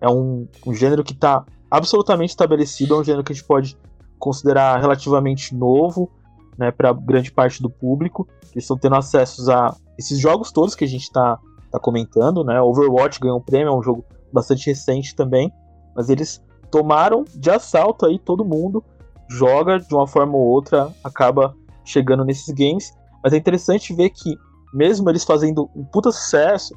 [0.00, 3.76] é um, um gênero que está absolutamente estabelecido, é um gênero que a gente pode
[4.18, 6.10] considerar relativamente novo,
[6.58, 10.84] né, para grande parte do público, que estão tendo acesso a esses jogos todos que
[10.84, 11.38] a gente está
[11.70, 12.60] tá comentando, né?
[12.60, 15.52] Overwatch ganhou um prêmio, é um jogo bastante recente também,
[15.94, 18.84] mas eles tomaram de assalto aí todo mundo,
[19.28, 22.92] joga de uma forma ou outra, acaba chegando nesses games.
[23.22, 24.36] Mas é interessante ver que,
[24.72, 26.74] mesmo eles fazendo um puta sucesso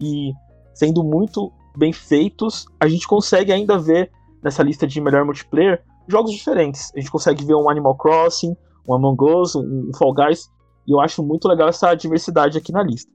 [0.00, 0.32] e
[0.74, 4.10] sendo muito bem feitos, a gente consegue ainda ver
[4.42, 6.92] nessa lista de melhor multiplayer jogos diferentes.
[6.94, 8.56] A gente consegue ver um Animal Crossing,
[8.88, 10.50] um Among Us, um Fall Guys,
[10.86, 13.10] e eu acho muito legal essa diversidade aqui na lista.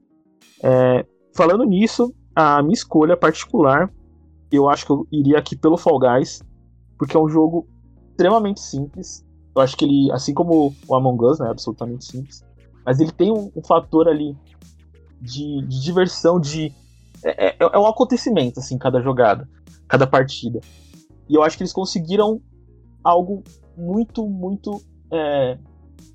[0.62, 1.04] É,
[1.34, 3.90] falando nisso, a minha escolha particular
[4.56, 6.42] eu acho que eu iria aqui pelo Fall Guys,
[6.96, 7.66] porque é um jogo
[8.10, 9.24] extremamente simples.
[9.54, 12.44] Eu acho que ele, assim como o Among Us, né, é absolutamente simples,
[12.84, 14.36] mas ele tem um, um fator ali
[15.20, 16.72] de, de diversão, de
[17.22, 19.48] é, é, é, um acontecimento assim cada jogada,
[19.86, 20.60] cada partida.
[21.28, 22.40] E eu acho que eles conseguiram
[23.04, 23.42] algo
[23.76, 24.80] muito, muito
[25.12, 25.58] é,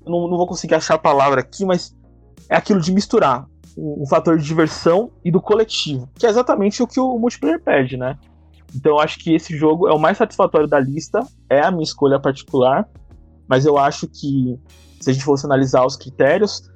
[0.06, 1.94] não, não vou conseguir achar a palavra aqui, mas
[2.48, 6.86] é aquilo de misturar um, fator de diversão e do coletivo, que é exatamente o
[6.86, 8.18] que o multiplayer pede, né?
[8.74, 11.82] Então eu acho que esse jogo é o mais satisfatório da lista, é a minha
[11.82, 12.88] escolha particular,
[13.48, 14.58] mas eu acho que
[15.00, 16.70] se a gente fosse analisar os critérios,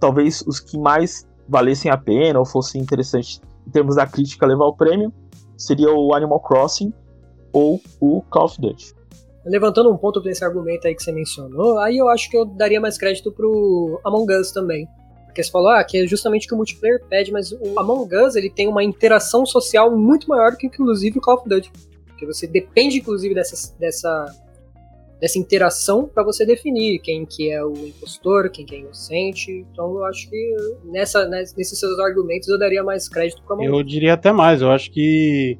[0.00, 4.66] talvez os que mais valessem a pena ou fossem interessantes em termos da crítica levar
[4.66, 5.12] o prêmio
[5.56, 6.92] seria o Animal Crossing
[7.52, 8.94] ou o Call of Duty.
[9.44, 12.80] Levantando um ponto desse argumento aí que você mencionou, aí eu acho que eu daria
[12.80, 14.86] mais crédito pro Among Us também.
[15.26, 18.14] Porque você falou, ah, que é justamente o que o multiplayer pede, mas o Among
[18.16, 21.70] Us ele tem uma interação social muito maior do que inclusive o Call of Duty.
[22.06, 24.26] Porque você depende, inclusive, dessa, dessa
[25.20, 29.66] dessa interação para você definir quem que é o impostor, quem que é inocente.
[29.72, 33.68] Então eu acho que nessa, ness- nesses seus argumentos eu daria mais crédito pra Among
[33.68, 33.78] Us.
[33.78, 35.58] Eu diria até mais, eu acho que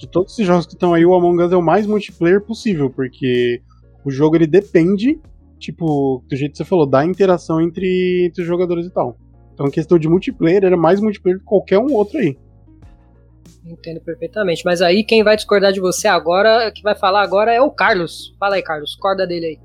[0.00, 2.88] de todos esses jogos que estão aí, o Among Us é o mais multiplayer possível,
[2.88, 3.60] porque
[4.02, 5.20] o jogo ele depende,
[5.58, 9.18] tipo, do jeito que você falou, da interação entre, entre os jogadores e tal.
[9.52, 12.34] Então, em questão de multiplayer, era mais multiplayer que qualquer um outro aí.
[13.66, 14.62] Entendo perfeitamente.
[14.64, 18.34] Mas aí quem vai discordar de você agora, que vai falar agora é o Carlos.
[18.40, 18.96] Fala aí, Carlos.
[18.96, 19.58] Corda dele aí.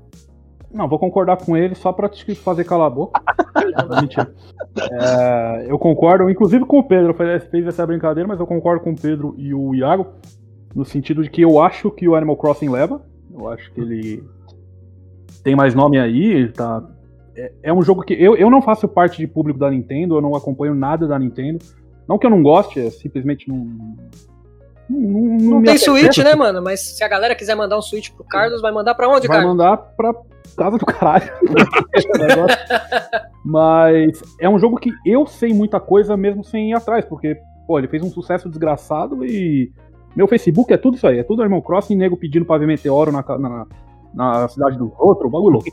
[0.76, 3.22] Não, vou concordar com ele só pra te fazer calar a boca.
[3.98, 4.30] Mentira.
[4.92, 9.00] É, eu concordo, inclusive com o Pedro, fez essa brincadeira, mas eu concordo com o
[9.00, 10.08] Pedro e o Iago,
[10.74, 13.00] no sentido de que eu acho que o Animal Crossing leva.
[13.32, 14.22] Eu acho que ele
[15.42, 16.84] tem mais nome aí, ele tá.
[17.34, 18.12] É, é um jogo que.
[18.12, 21.64] Eu, eu não faço parte de público da Nintendo, eu não acompanho nada da Nintendo.
[22.06, 23.56] Não que eu não goste, é simplesmente não.
[24.88, 26.62] Não, não, Não tem apetece, Switch, né, mano?
[26.62, 29.38] Mas se a galera quiser mandar um Switch pro Carlos, vai mandar pra onde, vai
[29.38, 29.56] Carlos?
[29.56, 30.14] mandar pra
[30.54, 31.30] casa do caralho.
[33.44, 37.78] Mas é um jogo que eu sei muita coisa mesmo sem ir atrás, porque, pô,
[37.78, 39.72] ele fez um sucesso desgraçado e.
[40.14, 43.12] Meu Facebook é tudo isso aí, é tudo Animal Crossing, nego pedindo pra ver meteoro
[43.12, 43.66] na, na,
[44.14, 45.68] na cidade do outro, bagulho louco.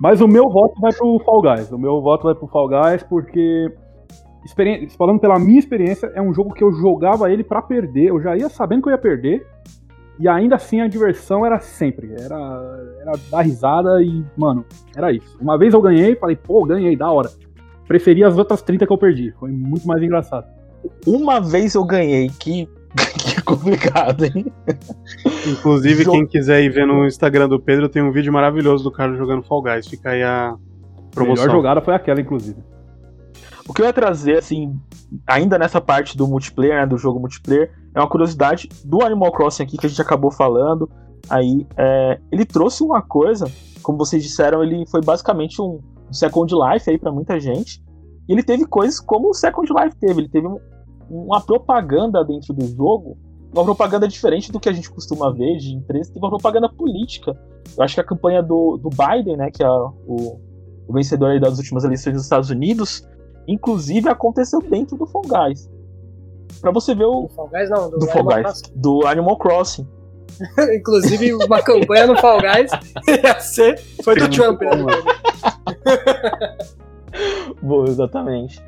[0.00, 1.70] Mas o meu voto vai pro Fall Guys.
[1.70, 3.70] O meu voto vai pro Fall Guys porque.
[4.96, 8.06] Falando pela minha experiência, é um jogo que eu jogava ele pra perder.
[8.06, 9.46] Eu já ia sabendo que eu ia perder.
[10.20, 12.12] E ainda assim a diversão era sempre.
[12.12, 12.36] Era,
[13.00, 15.38] era dar risada e, mano, era isso.
[15.40, 17.30] Uma vez eu ganhei, falei, pô, ganhei, da hora.
[17.88, 19.32] Preferi as outras 30 que eu perdi.
[19.40, 20.46] Foi muito mais engraçado.
[21.06, 22.68] Uma vez eu ganhei, que,
[23.18, 24.46] que complicado, hein?
[25.46, 29.18] Inclusive, quem quiser ir ver no Instagram do Pedro, tem um vídeo maravilhoso do Carlos
[29.18, 29.86] jogando Fall Guys.
[29.88, 30.56] Fica aí a A
[31.14, 31.46] promoção.
[31.46, 32.62] melhor jogada foi aquela, inclusive.
[33.66, 34.78] O que eu ia trazer, assim,
[35.26, 39.62] ainda nessa parte do multiplayer, né, do jogo multiplayer, é uma curiosidade do Animal Crossing
[39.62, 40.88] aqui que a gente acabou falando.
[41.28, 43.50] Aí, é, ele trouxe uma coisa,
[43.82, 45.78] como vocês disseram, ele foi basicamente um,
[46.10, 47.82] Second Life aí pra muita gente.
[48.28, 50.20] E ele teve coisas como o Second Life teve.
[50.22, 50.58] Ele teve um-
[51.08, 53.16] uma propaganda dentro do jogo,
[53.52, 57.36] uma propaganda diferente do que a gente costuma ver de empresa, teve uma propaganda política.
[57.76, 60.38] Eu acho que a campanha do, do Biden, né, que é o,
[60.86, 63.04] o vencedor das últimas eleições dos Estados Unidos,
[63.48, 65.68] inclusive aconteceu dentro do Fall Guys.
[66.60, 69.36] Pra você ver o Do Fall Guys não, do, do Fall Animal Guys, do Animal
[69.38, 69.84] Crossing.
[69.84, 70.00] Crossing.
[70.76, 72.70] Inclusive, uma campanha no Fall Guys
[73.08, 73.78] ia ser.
[74.02, 74.70] Foi do Trump, né?
[77.62, 78.62] Boa, exatamente.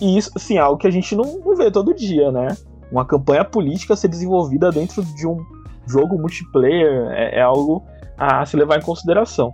[0.00, 2.56] E isso, assim, é algo que a gente não, não vê todo dia, né?
[2.90, 5.44] Uma campanha política ser desenvolvida dentro de um
[5.86, 7.84] jogo multiplayer é, é algo
[8.16, 9.52] a se levar em consideração.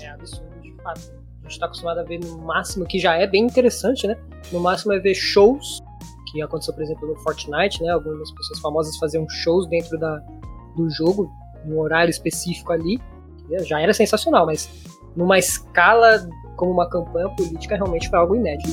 [0.00, 1.16] É absurdo, de fato.
[1.44, 4.16] A gente tá acostumado a ver no máximo, que já é bem interessante, né?
[4.52, 5.82] No máximo é ver shows,
[6.42, 7.90] aconteceu, por exemplo, no Fortnite, né?
[7.90, 10.20] Algumas pessoas famosas faziam shows dentro da,
[10.76, 11.30] do jogo,
[11.64, 13.00] num horário específico ali.
[13.64, 14.68] Já era sensacional, mas
[15.14, 18.70] numa escala como uma campanha política realmente foi algo inédito.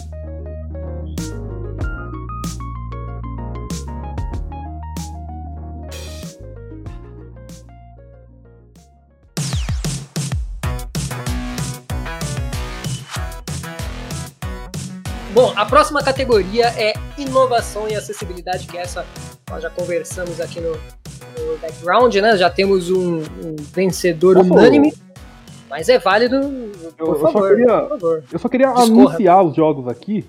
[15.33, 19.03] Bom, a próxima categoria é inovação e acessibilidade, que essa
[19.49, 22.37] nós já conversamos aqui no, no background, né?
[22.37, 24.93] Já temos um, um vencedor Posso- unânime,
[25.69, 26.39] mas é válido,
[26.97, 28.23] por eu só favor, queria- por favor.
[28.31, 28.85] Eu só queria Discorra.
[28.91, 30.23] anunciar os jogos aqui.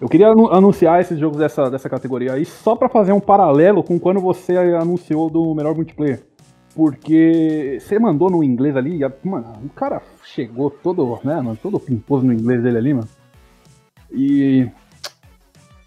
[0.00, 3.82] Eu queria anu- anunciar esses jogos dessa, dessa categoria aí só pra fazer um paralelo
[3.82, 6.22] com quando você anunciou do melhor multiplayer.
[6.74, 11.80] Porque você mandou no inglês ali, e mano, o cara chegou todo, né, mano, todo
[11.80, 13.08] pimposo no inglês dele ali, mano.
[14.16, 14.68] E.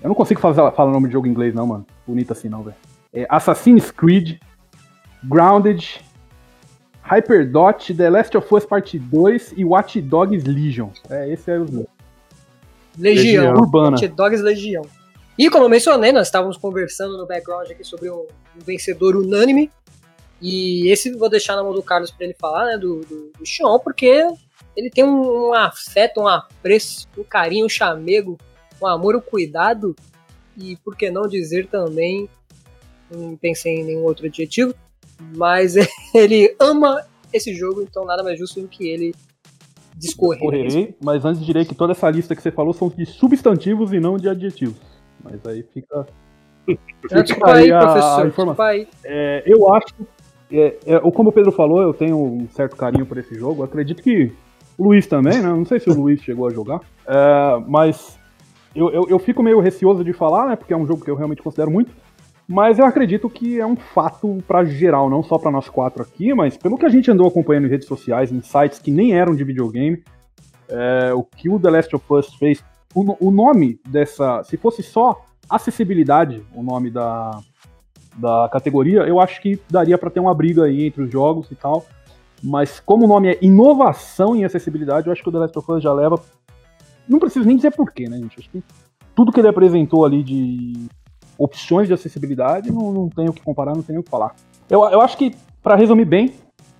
[0.01, 1.85] Eu não consigo fazer, falar o nome de jogo em inglês, não, mano.
[2.07, 2.75] Bonito assim, não, velho.
[3.11, 4.39] É Assassin's Creed,
[5.23, 5.99] Grounded,
[7.01, 10.89] Hyperdot, The Last of Us Part 2 e Watch Dogs Legion.
[11.09, 11.87] É, esse é os meus.
[12.97, 13.45] Legião.
[13.45, 13.53] Legião.
[13.55, 13.97] Urbana.
[13.97, 14.85] Hot Dogs Legião.
[15.37, 19.71] E como eu mencionei, nós estávamos conversando no background aqui sobre um, um vencedor unânime.
[20.41, 22.77] E esse eu vou deixar na mão do Carlos para ele falar, né?
[22.77, 24.25] Do, do, do Xion, porque
[24.79, 28.37] ele tem um, um afeto, um apreço, um carinho, um chamego,
[28.81, 29.93] um amor, um cuidado.
[30.57, 32.29] E por que não dizer também,
[33.11, 34.73] não pensei em nenhum outro adjetivo,
[35.35, 35.75] mas
[36.15, 39.13] ele ama esse jogo, então nada mais justo do que ele
[39.97, 40.39] discorrer.
[40.39, 43.99] Correrei, mas antes direi que toda essa lista que você falou são de substantivos e
[43.99, 44.79] não de adjetivos.
[45.21, 46.07] Mas aí fica.
[47.11, 48.25] Desculpa aí, a- a professor.
[48.27, 48.87] Desculpa aí.
[49.03, 49.93] É, eu acho.
[50.51, 53.61] É, é, como o Pedro falou, eu tenho um certo carinho por esse jogo.
[53.61, 54.33] Eu acredito que
[54.79, 55.49] Luiz também, né?
[55.49, 56.79] Não sei se o Luiz chegou a jogar.
[57.07, 58.17] É, mas
[58.73, 60.55] eu, eu, eu fico meio receoso de falar, né?
[60.55, 61.91] Porque é um jogo que eu realmente considero muito.
[62.47, 66.33] Mas eu acredito que é um fato para geral, não só para nós quatro aqui,
[66.33, 69.35] mas pelo que a gente andou acompanhando em redes sociais, em sites que nem eram
[69.35, 70.03] de videogame,
[70.67, 72.63] é, o que o The Last of Us fez,
[72.95, 77.39] o, o, nome dessa, se fosse só acessibilidade, o nome da,
[78.17, 81.55] da categoria, eu acho que daria para ter uma briga aí entre os jogos e
[81.55, 81.85] tal.
[82.41, 85.71] Mas como o nome é inovação em acessibilidade, eu acho que o The Last of
[85.71, 86.21] Us já leva.
[87.07, 88.39] Não preciso nem dizer porquê, né, gente?
[88.39, 88.63] Acho que
[89.15, 90.87] tudo que ele apresentou ali de
[91.37, 94.35] opções de acessibilidade, não, não tenho o que comparar, não tenho o que falar.
[94.69, 96.33] Eu, eu acho que, para resumir bem,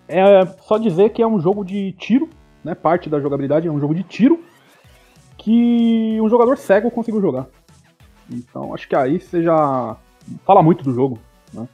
[0.07, 2.29] é só dizer que é um jogo de tiro,
[2.63, 2.75] né?
[2.75, 4.43] Parte da jogabilidade é um jogo de tiro
[5.37, 7.47] que um jogador cego conseguiu jogar.
[8.29, 9.97] Então acho que aí você já
[10.45, 11.19] fala muito do jogo.
[11.53, 11.67] Né?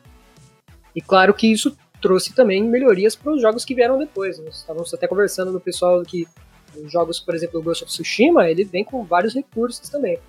[0.96, 4.40] E claro que isso trouxe também melhorias para os jogos que vieram depois.
[4.40, 6.28] Nós estávamos até conversando no pessoal que
[6.76, 10.20] os jogos, por exemplo, o Ghost of Tsushima, ele vem com vários recursos também.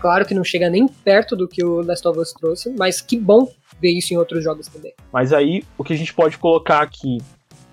[0.00, 3.18] Claro que não chega nem perto do que o Last of Us trouxe, mas que
[3.18, 3.50] bom
[3.80, 4.94] ver isso em outros jogos também.
[5.12, 7.18] Mas aí, o que a gente pode colocar aqui,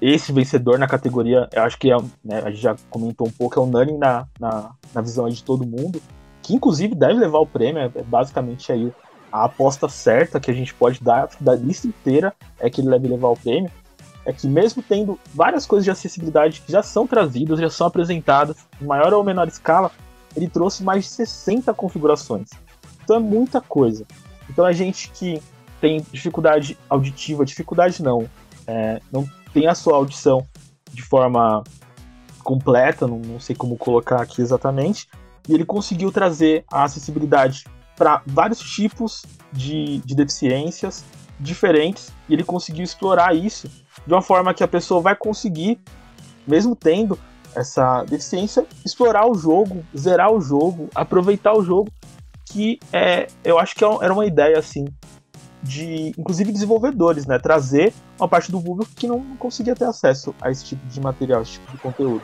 [0.01, 3.59] esse vencedor na categoria, eu acho que é, né, a gente já comentou um pouco,
[3.59, 6.01] é unânime na, na, na visão de todo mundo,
[6.41, 8.91] que inclusive deve levar o prêmio, é basicamente aí
[9.35, 13.09] a aposta certa que a gente pode dar da lista inteira é que ele deve
[13.09, 13.69] levar o prêmio.
[14.25, 18.55] É que mesmo tendo várias coisas de acessibilidade que já são trazidas, já são apresentadas,
[18.81, 19.91] em maior ou menor escala,
[20.37, 22.49] ele trouxe mais de 60 configurações.
[23.03, 24.05] Então é muita coisa.
[24.49, 25.41] Então a gente que
[25.81, 28.29] tem dificuldade auditiva, dificuldade não,
[28.65, 30.47] é, não tem a sua audição
[30.93, 31.61] de forma
[32.41, 35.09] completa, não, não sei como colocar aqui exatamente,
[35.47, 41.03] e ele conseguiu trazer a acessibilidade para vários tipos de, de deficiências
[41.39, 43.69] diferentes, e ele conseguiu explorar isso
[44.05, 45.79] de uma forma que a pessoa vai conseguir,
[46.47, 47.17] mesmo tendo
[47.55, 51.89] essa deficiência, explorar o jogo, zerar o jogo, aproveitar o jogo,
[52.45, 54.85] que é, eu acho que é era uma ideia assim
[55.63, 60.51] de, inclusive desenvolvedores, né, trazer uma parte do público que não conseguia ter acesso a
[60.51, 62.21] esse tipo de material, esse tipo de conteúdo.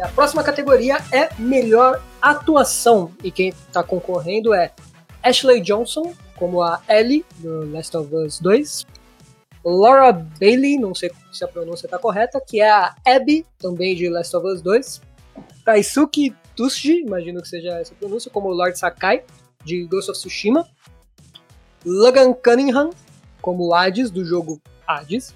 [0.00, 4.70] A próxima categoria é melhor atuação e quem está concorrendo é
[5.22, 8.86] Ashley Johnson como a Ellie do Last of Us 2.
[9.64, 14.08] Laura Bailey, não sei se a pronúncia está correta, que é a Abby, também de
[14.08, 15.00] Last of Us 2.
[15.64, 19.24] Taisuke Tsuji, imagino que seja essa pronúncia, como Lord Sakai,
[19.64, 20.68] de Ghost of Tsushima.
[21.84, 22.90] Logan Cunningham,
[23.40, 25.34] como Hades, do jogo Hades.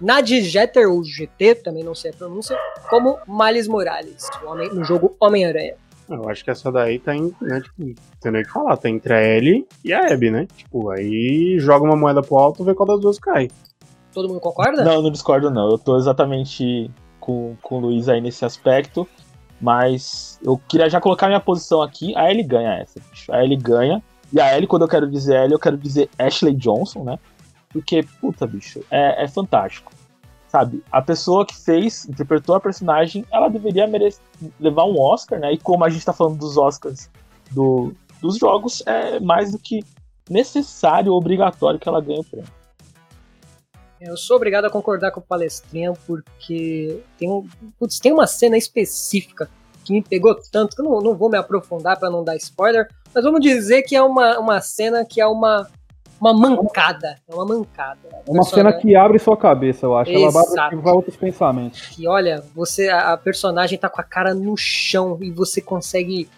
[0.00, 2.56] Nadia Jeter, ou GT, também não sei a pronúncia,
[2.88, 4.28] como Miles Morales,
[4.72, 5.74] no jogo Homem-Aranha.
[6.08, 8.88] Eu acho que essa daí tá em, né, tipo, tem nem o que falar, tá
[8.88, 10.46] entre a Ellie e a Abby, né?
[10.56, 13.50] Tipo, aí joga uma moeda pro alto e vê qual das duas cai.
[14.12, 14.84] Todo mundo concorda?
[14.84, 15.70] Não, não discordo não.
[15.70, 19.06] Eu tô exatamente com, com o Luiz aí nesse aspecto,
[19.60, 22.16] mas eu queria já colocar minha posição aqui.
[22.16, 23.00] A Ellie ganha essa.
[23.10, 23.32] Bicho.
[23.32, 24.02] A Ellie ganha.
[24.32, 27.18] E a Ellie, quando eu quero dizer Ellie, eu quero dizer Ashley Johnson, né?
[27.76, 29.92] Porque, puta, bicho, é, é fantástico
[30.48, 30.82] sabe?
[30.90, 34.22] A pessoa que fez, interpretou a personagem, ela deveria merecer,
[34.58, 35.52] levar um Oscar, né?
[35.52, 37.10] E como a gente tá falando dos Oscars
[37.50, 39.84] do, dos jogos, é mais do que
[40.30, 42.48] necessário, obrigatório que ela ganhe o prêmio.
[44.00, 47.46] Eu sou obrigado a concordar com o palestrinho porque tem, um,
[47.78, 49.50] putz, tem uma cena específica
[49.84, 52.88] que me pegou tanto que eu não, não vou me aprofundar para não dar spoiler,
[53.14, 55.68] mas vamos dizer que é uma, uma cena que é uma
[56.20, 57.16] uma mancada.
[57.28, 57.98] É uma mancada.
[58.26, 60.10] É uma cena que abre sua cabeça, eu acho.
[60.10, 60.72] Exato.
[60.72, 61.94] Ela vai outros pensamentos.
[61.98, 66.28] E olha, você, a, personagem tá com a cara no chão e você consegue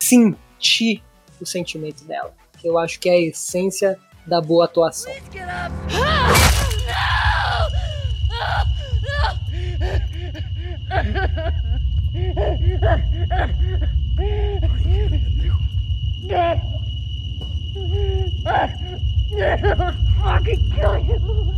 [0.00, 1.02] sentir
[1.40, 2.32] o sentimento dela.
[2.58, 5.12] Que eu acho que é a essência da boa atuação.
[19.30, 21.48] I'll fucking kill you!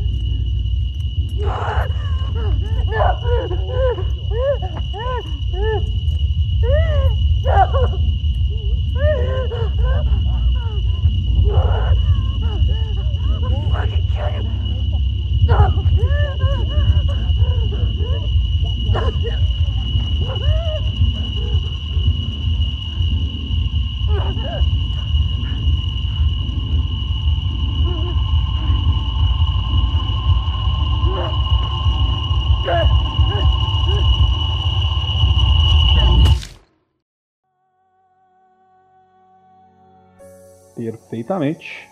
[40.85, 41.89] Perfeitamente.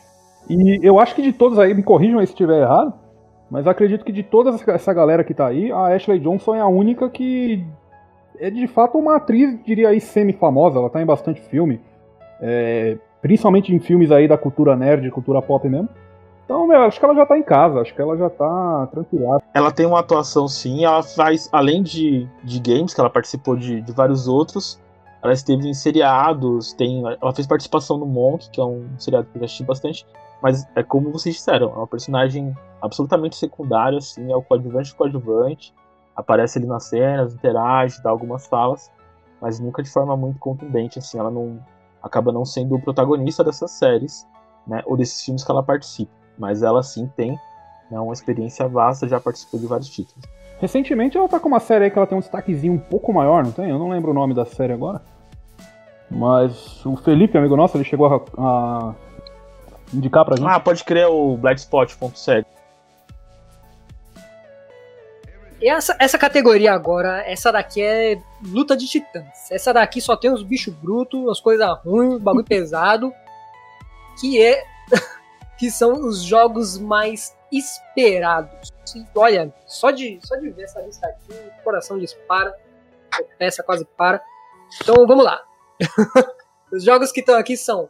[0.49, 2.95] E eu acho que de todos aí, me corrijam aí se estiver errado,
[3.51, 6.67] mas acredito que de toda essa galera que tá aí, a Ashley Johnson é a
[6.67, 7.65] única que
[8.39, 10.79] é de fato uma atriz, diria aí, semi-famosa.
[10.79, 11.81] Ela tá em bastante filme.
[12.41, 15.89] É, principalmente em filmes aí da cultura nerd, cultura pop mesmo.
[16.45, 19.43] Então, meu, acho que ela já tá em casa, acho que ela já tá tranquila.
[19.53, 23.83] Ela tem uma atuação sim, ela faz, além de, de games, que ela participou de,
[23.83, 24.81] de vários outros,
[25.23, 29.37] ela esteve em seriados, tem, ela fez participação no Monk, que é um seriado que
[29.37, 30.07] eu já assisti bastante,
[30.43, 34.97] mas é como vocês disseram, é uma personagem absolutamente secundária, assim, é o coadjuvante do
[34.97, 35.75] coadjuvante,
[36.15, 38.91] aparece ali nas cenas, interage, dá algumas falas,
[39.41, 41.59] mas nunca de forma muito contundente, assim, ela não
[42.03, 44.27] acaba não sendo o protagonista dessas séries,
[44.67, 46.13] né, ou desses filmes que ela participa.
[46.39, 47.33] Mas ela sim tem
[47.91, 50.25] né, uma experiência vasta, já participou de vários títulos.
[50.61, 53.45] Recentemente ela tá com uma série aí que ela tem um destaquezinho um pouco maior,
[53.45, 53.71] não tem?
[53.71, 55.01] Eu não lembro o nome da série agora.
[56.11, 58.95] Mas o Felipe, amigo nosso, ele chegou a, a
[59.93, 60.49] indicar pra gente.
[60.49, 62.45] Ah, pode crer o Blackspot.7.
[65.61, 69.51] E essa, essa categoria agora, essa daqui é luta de titãs.
[69.51, 73.13] Essa daqui só tem os bichos brutos, as coisas ruins, bagulho pesado.
[74.21, 74.65] Que é.
[75.59, 78.73] que são os jogos mais esperados.
[79.15, 82.55] Olha, só de, só de ver essa lista aqui, o coração dispara,
[83.13, 84.23] a peça quase para.
[84.81, 85.41] Então vamos lá.
[86.73, 87.89] os jogos que estão aqui são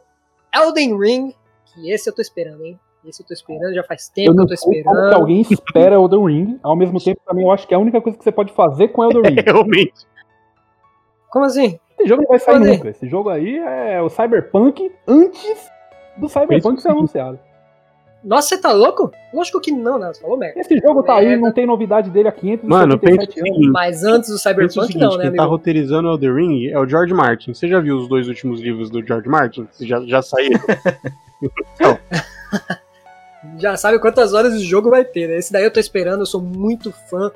[0.53, 1.35] Elden Ring,
[1.65, 2.79] que esse eu tô esperando, hein?
[3.05, 5.13] Esse eu tô esperando, já faz tempo eu que eu tô esperando.
[5.13, 8.17] alguém espera Elden Ring, ao mesmo tempo também eu acho que é a única coisa
[8.17, 9.41] que você pode fazer com Elden Ring.
[9.45, 10.05] Realmente.
[11.29, 11.79] Como assim?
[11.97, 12.89] Esse jogo não vai sair nunca.
[12.89, 15.71] Esse jogo aí é o Cyberpunk antes
[16.17, 17.39] do Cyberpunk ser anunciado.
[18.23, 19.11] Nossa, você tá louco?
[19.33, 20.11] Lógico que não, né?
[20.13, 20.59] Você falou merda.
[20.59, 21.45] Esse jogo tá aí, Merda.
[21.45, 23.33] não tem novidade dele há 577 Mano, pensa anos.
[23.33, 26.67] seguinte, Mas antes do o Cyberpunk, seguinte, não, né, quem tá roteirizando o Elden Ring
[26.67, 27.53] é o George Martin.
[27.53, 29.67] Você já viu os dois últimos livros do George Martin?
[29.79, 30.59] Já, já saíram?
[33.57, 35.37] Já sabe quantas horas o jogo vai ter, né?
[35.37, 37.31] Esse daí eu tô esperando, eu sou muito fã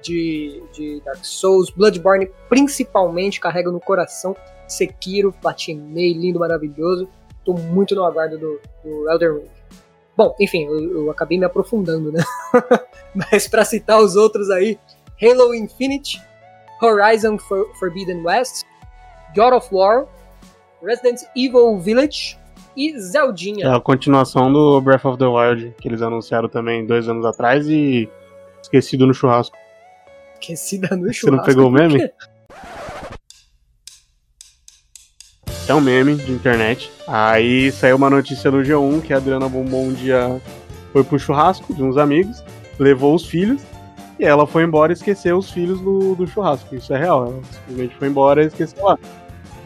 [0.00, 4.36] de, de Dark Souls, Bloodborne principalmente, carrega no coração.
[4.68, 7.08] Sekiro, platinei, lindo, maravilhoso.
[7.44, 9.57] Tô muito no aguardo do, do Elden Ring.
[10.18, 12.20] Bom, enfim, eu, eu acabei me aprofundando, né?
[13.14, 14.76] Mas pra citar os outros aí,
[15.22, 16.20] Halo Infinite,
[16.82, 18.64] Horizon For- Forbidden West,
[19.32, 20.06] God of War,
[20.82, 22.36] Resident Evil Village
[22.76, 23.66] e Zeldinha.
[23.66, 27.68] É a continuação do Breath of the Wild, que eles anunciaram também dois anos atrás
[27.68, 28.08] e
[28.60, 29.56] esquecido no churrasco.
[30.40, 31.46] Esquecida no Você não churrasco.
[31.46, 32.10] pegou o meme?
[35.68, 35.72] Quê?
[35.72, 36.90] É um meme de internet.
[37.06, 40.40] Aí saiu uma notícia no G1 que a Adriana Bombom um dia
[40.92, 42.42] foi pro churrasco de uns amigos,
[42.78, 43.60] levou os filhos,
[44.18, 46.74] e ela foi embora e esqueceu os filhos do, do churrasco.
[46.74, 47.26] Isso é real.
[47.26, 48.98] Ela simplesmente foi embora e esqueceu lá.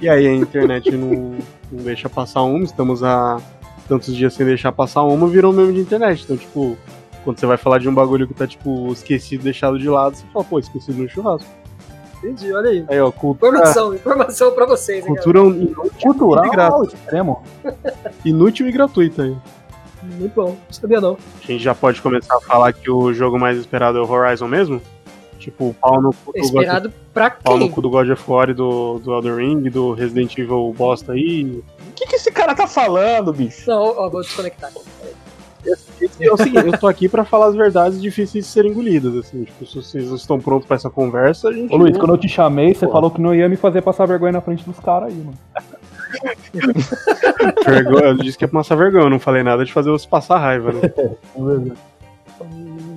[0.00, 1.38] E aí a internet não,
[1.70, 3.40] não deixa passar uma, estamos há
[3.88, 6.24] tantos dias sem deixar passar uma, virou meme de internet.
[6.24, 6.76] Então, tipo,
[7.24, 10.24] quando você vai falar de um bagulho que tá, tipo, esquecido, deixado de lado, você
[10.32, 11.48] fala, pô, esquecido no churrasco.
[12.22, 12.84] Entendi, olha aí.
[12.88, 16.74] Aí, ó, cultura, Informação, informação pra vocês, hein, cultura inútil e Cultural gratuita.
[16.74, 17.42] ao extremo.
[18.24, 19.36] Inútil e gratuita aí.
[20.02, 21.16] Muito bom, não sabia não.
[21.42, 24.48] A gente já pode começar a falar que o jogo mais esperado é o Horizon
[24.48, 24.80] mesmo?
[25.38, 27.70] Tipo, o pau no cu do, God, Esperado pra pau no quem?
[27.72, 31.44] cu do God of War e do, do Elden Ring, do Resident Evil bosta aí.
[31.88, 33.68] O que, que esse cara tá falando, bicho?
[33.68, 34.70] Não, ó, vou desconectar.
[35.70, 39.44] O seguinte, eu tô aqui pra falar as verdades difíceis de serem engolidas, assim.
[39.44, 41.72] Tipo, se vocês estão prontos pra essa conversa, a gente...
[41.72, 42.92] Ô Luiz, quando eu te chamei, você Pô.
[42.92, 45.38] falou que não ia me fazer passar vergonha na frente dos caras aí, mano.
[47.64, 50.38] Vergonha, eu disse que ia passar vergonha, eu não falei nada de fazer você passar
[50.38, 50.80] raiva, né?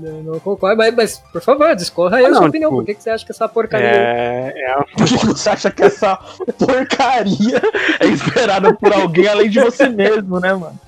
[0.02, 2.70] Não, não concordo, mas, mas, por favor, discorra aí Ah, a sua não, opinião.
[2.72, 5.50] tipo, Por que, que você acha que essa porcaria É, é a- Por que você
[5.50, 6.16] acha que essa
[6.58, 7.62] porcaria
[8.00, 10.80] é esperada por alguém além de você mesmo, né, mano?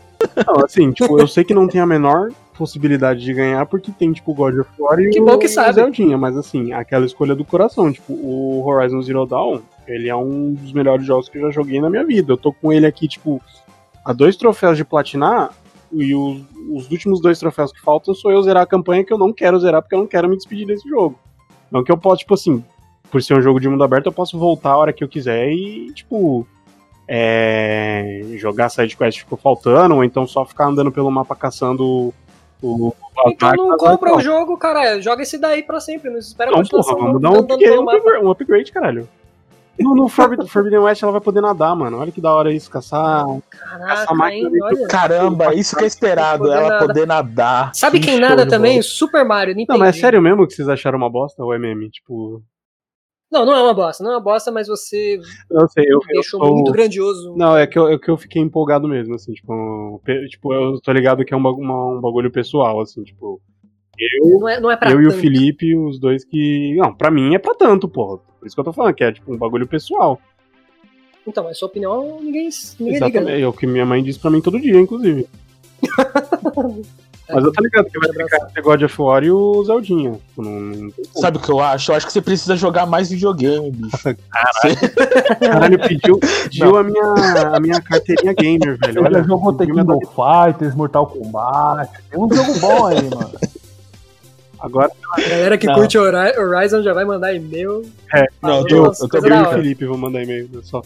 [0.45, 4.11] Não, assim, tipo, eu sei que não tem a menor possibilidade de ganhar, porque tem,
[4.11, 5.74] tipo, God of War e Que o, bom que sabe.
[5.74, 10.53] Zeldinha, mas assim, aquela escolha do coração, tipo, o Horizon Zero Dawn, ele é um
[10.53, 12.34] dos melhores jogos que eu já joguei na minha vida.
[12.34, 13.41] Eu tô com ele aqui, tipo,
[14.03, 15.51] a dois troféus de platinar,
[15.91, 19.18] e os, os últimos dois troféus que faltam sou eu zerar a campanha que eu
[19.18, 21.18] não quero zerar, porque eu não quero me despedir desse jogo.
[21.72, 22.63] Não que eu posso, tipo assim,
[23.11, 25.49] por ser um jogo de mundo aberto, eu posso voltar a hora que eu quiser
[25.51, 26.47] e, tipo,
[27.07, 32.13] é, jogar side quest que ficou faltando, ou então só ficar andando pelo mapa caçando
[32.61, 32.93] o.
[33.25, 34.99] as Então não máquinas, compra o jogo, cara.
[34.99, 36.09] Joga esse daí pra sempre.
[36.09, 39.09] Não espera Não, porra, vamos dar um upgrade, um upgrade, um upgrade, caralho.
[39.79, 41.99] No, no Forbidden, Forbidden West ela vai poder nadar, mano.
[41.99, 43.23] Olha que da hora isso, caçar.
[43.47, 44.87] Caraca, máquina hein, olha.
[44.87, 46.87] Caramba, isso que é esperado, Poder ela nadar.
[46.87, 47.75] poder nadar.
[47.75, 48.81] Sabe Que quem nada também?
[48.81, 49.77] Super Mario, Nintendo.
[49.77, 51.91] Não, mas é sério mesmo que vocês acharam uma bosta ou é meme?
[51.91, 52.41] Tipo.
[53.32, 54.03] Não, não é uma bosta.
[54.03, 55.19] Não é uma bosta, mas você
[55.51, 57.36] Eu sei, eu, eu deixou sou- muito grandioso.
[57.36, 60.91] Não, é que, eu, é que eu fiquei empolgado mesmo, assim, tipo, tipo, eu tô
[60.93, 63.41] ligado que é um, uma- um bagulho pessoal, assim, tipo,
[63.99, 65.19] Eu, Não é, não é eu e o tanto.
[65.21, 66.75] Felipe, os dois que.
[66.78, 68.19] Não, pra mim é pra tanto, porra.
[68.39, 70.21] Por isso que eu tô falando, que é tipo um bagulho pessoal.
[71.25, 72.47] Então, mas sua opinião ninguém,
[72.80, 73.05] ninguém liga.
[73.07, 73.25] Exatamente.
[73.38, 73.41] Né?
[73.41, 75.28] É o que minha mãe diz pra mim todo dia, inclusive.
[77.30, 80.13] Mas eu tô ligado que vai ficar entre God of War e o Zeldinha.
[80.13, 80.89] Tipo, não.
[81.15, 81.91] Sabe o que eu acho?
[81.91, 83.97] Eu acho que você precisa jogar mais videogame, bicho.
[85.39, 87.03] Caralho, pediu, pediu a, minha,
[87.53, 89.03] a minha carteirinha gamer, velho.
[89.03, 91.91] Olha, jogou The pediu minha King of Fighters, Mortal Kombat.
[92.09, 93.32] Tem um jogo bom aí, mano.
[94.59, 95.75] Agora A galera que Não.
[95.75, 97.84] curte Hori- Horizon já vai mandar e-mail.
[98.41, 99.49] Não, eu eu eu e o.
[99.51, 100.49] Felipe vou mandar e-mail.
[100.63, 100.82] Só.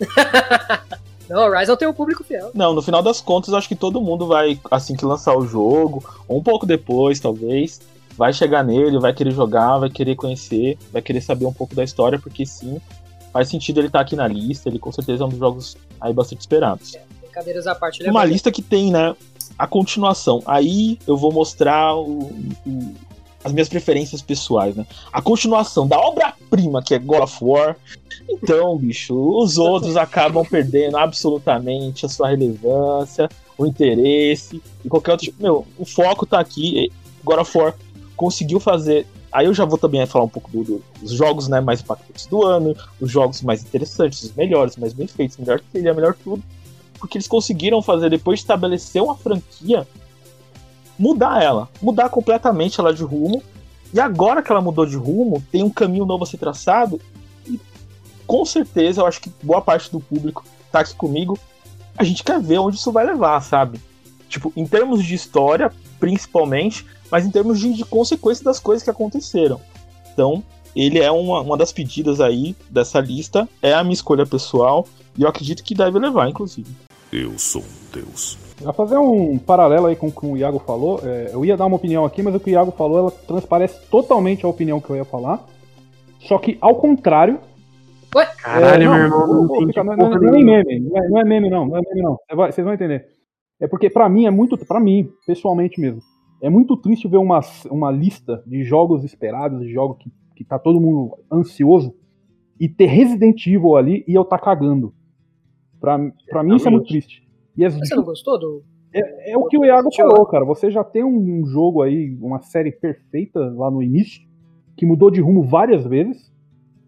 [1.28, 2.50] Não, Horizon tem um público fiel.
[2.54, 6.04] Não, no final das contas, acho que todo mundo vai, assim que lançar o jogo,
[6.28, 7.80] ou um pouco depois, talvez,
[8.16, 11.82] vai chegar nele, vai querer jogar, vai querer conhecer, vai querer saber um pouco da
[11.82, 12.80] história, porque sim,
[13.32, 16.12] faz sentido ele estar aqui na lista, ele com certeza é um dos jogos aí
[16.12, 16.96] bastante esperados.
[17.20, 19.16] Brincadeiras à parte, é Uma lista que tem, né,
[19.58, 20.42] a continuação.
[20.46, 22.30] Aí eu vou mostrar o-
[22.66, 22.94] o-
[23.42, 24.86] as minhas preferências pessoais, né?
[25.12, 25.98] A continuação da
[26.54, 27.76] obra-prima que é God of War.
[28.28, 33.28] Então, bicho, os outros acabam perdendo absolutamente a sua relevância,
[33.58, 35.26] o interesse e qualquer outro.
[35.26, 36.90] tipo, Meu, o foco tá aqui.
[37.22, 37.74] God of War
[38.16, 39.06] conseguiu fazer.
[39.32, 42.26] Aí eu já vou também falar um pouco do- do- dos jogos né, mais impactantes
[42.26, 46.42] do ano, os jogos mais interessantes, os melhores, mais bem feitos, melhor trilha, melhor tudo
[46.96, 49.86] porque eles conseguiram fazer, depois de estabelecer uma franquia,
[50.98, 53.42] mudar ela, mudar completamente ela de rumo.
[53.92, 57.00] E agora que ela mudou de rumo, tem um caminho novo a ser traçado.
[57.46, 57.60] E
[58.26, 61.38] com certeza, eu acho que boa parte do público tá aqui comigo.
[61.96, 63.80] A gente quer ver onde isso vai levar, sabe?
[64.28, 68.90] Tipo, em termos de história, principalmente, mas em termos de, de consequência das coisas que
[68.90, 69.60] aconteceram.
[70.12, 70.42] Então,
[70.74, 75.22] ele é uma, uma das pedidas aí dessa lista, é a minha escolha pessoal, e
[75.22, 76.68] eu acredito que deve levar, inclusive.
[77.12, 78.36] Eu sou um deus.
[78.64, 81.66] Pra fazer um paralelo aí com o que o Iago falou, é, eu ia dar
[81.66, 84.88] uma opinião aqui, mas o que o Iago falou, ela transparece totalmente a opinião que
[84.90, 85.44] eu ia falar.
[86.20, 87.38] Só que, ao contrário.
[88.42, 90.62] Caralho, É, não, meu irmão, não, fica- não, não, não é nenhuma.
[90.64, 92.16] meme, não é, não é meme não, não é meme não.
[92.16, 93.06] Você vai- Vocês vão entender.
[93.60, 96.00] É porque pra mim é muito, pra mim, pessoalmente mesmo,
[96.40, 97.40] é muito triste ver uma,
[97.70, 101.94] uma lista de jogos esperados, de jogos que, que tá todo mundo ansioso,
[102.58, 104.94] e ter Resident Evil ali e eu tá cagando.
[105.80, 105.98] Pra,
[106.30, 107.22] pra mim isso é muito triste.
[107.62, 108.62] As- Você não gostou do.
[108.92, 110.44] é, é o que o Iago falou, cara.
[110.44, 114.22] Você já tem um jogo aí, uma série perfeita lá no início,
[114.76, 116.32] que mudou de rumo várias vezes,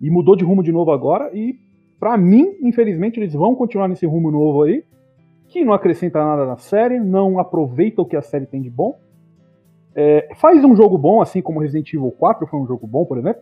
[0.01, 1.59] e mudou de rumo de novo agora, e
[2.01, 4.85] pra mim, infelizmente, eles vão continuar nesse rumo novo aí,
[5.49, 8.99] que não acrescenta nada na série, não aproveita o que a série tem de bom.
[9.95, 13.17] É, faz um jogo bom, assim como Resident Evil 4 foi um jogo bom, por
[13.19, 13.41] exemplo,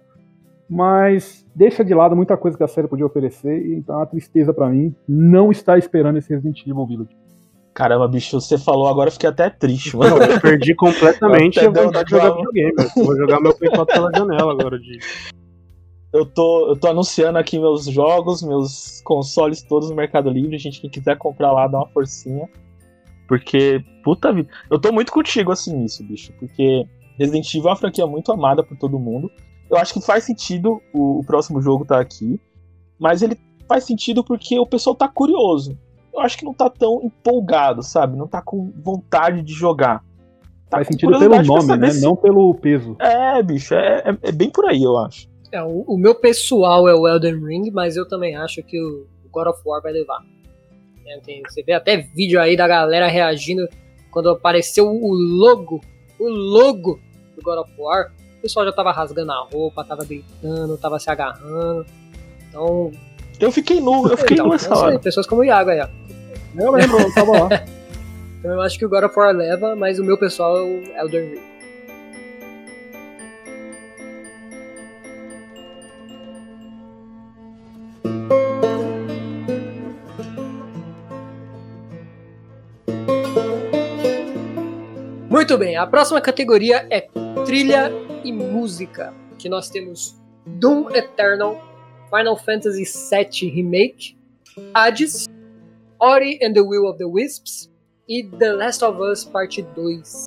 [0.68, 4.06] mas deixa de lado muita coisa que a série podia oferecer, e então é uma
[4.06, 7.16] tristeza pra mim não estar esperando esse Resident Evil Village.
[7.74, 10.22] Caramba, bicho, você falou agora, eu fiquei até triste, Não, mano.
[10.22, 12.72] eu perdi completamente Até a vontade de jogar videogame.
[12.96, 14.78] Eu Vou jogar meu Play 4 pela janela agora.
[14.78, 14.98] De...
[16.12, 20.56] Eu tô, eu tô anunciando aqui meus jogos, meus consoles todos no Mercado Livre.
[20.56, 22.48] Gente, quem quiser comprar lá, dá uma forcinha.
[23.26, 24.48] Porque, puta vida.
[24.70, 26.32] Eu tô muito contigo assim nisso, bicho.
[26.38, 26.86] Porque
[27.18, 29.28] Resident Evil é uma franquia muito amada por todo mundo.
[29.74, 32.40] Eu acho que faz sentido o, o próximo jogo tá aqui.
[32.98, 33.36] Mas ele
[33.68, 35.76] faz sentido porque o pessoal tá curioso.
[36.12, 38.16] Eu acho que não tá tão empolgado, sabe?
[38.16, 39.98] Não tá com vontade de jogar.
[40.70, 41.90] Tá Faz sentido pelo nome, né?
[41.90, 42.96] se- Não pelo peso.
[43.00, 45.28] É, bicho, é, é, é bem por aí, eu acho.
[45.50, 49.06] É, o, o meu pessoal é o Elden Ring, mas eu também acho que o
[49.32, 50.20] God of War vai levar.
[51.06, 53.66] É, tem- você vê até vídeo aí da galera reagindo
[54.10, 55.80] quando apareceu o logo,
[56.20, 57.00] o logo
[57.36, 58.12] do God of War.
[58.44, 61.86] O pessoal já tava rasgando a roupa, tava gritando, tava se agarrando.
[62.50, 62.92] Então,
[63.40, 64.98] Eu fiquei nu, eu fiquei então, nu essa isso aí, hora.
[64.98, 65.88] pessoas como o Iago aí, ó.
[66.54, 67.48] Eu lembro, eu tava lá.
[68.38, 70.82] Então eu acho que o God of War leva, mas o meu pessoal é o
[71.00, 71.40] Elden Ring.
[85.30, 87.08] Muito bem, a próxima categoria é
[87.44, 87.90] trilha
[88.24, 91.60] e música, que nós temos Doom Eternal,
[92.08, 94.16] Final Fantasy VII Remake,
[94.72, 95.26] Hades,
[96.00, 97.70] Ori and the Will of the Wisps
[98.08, 100.26] e The Last of Us Parte 2.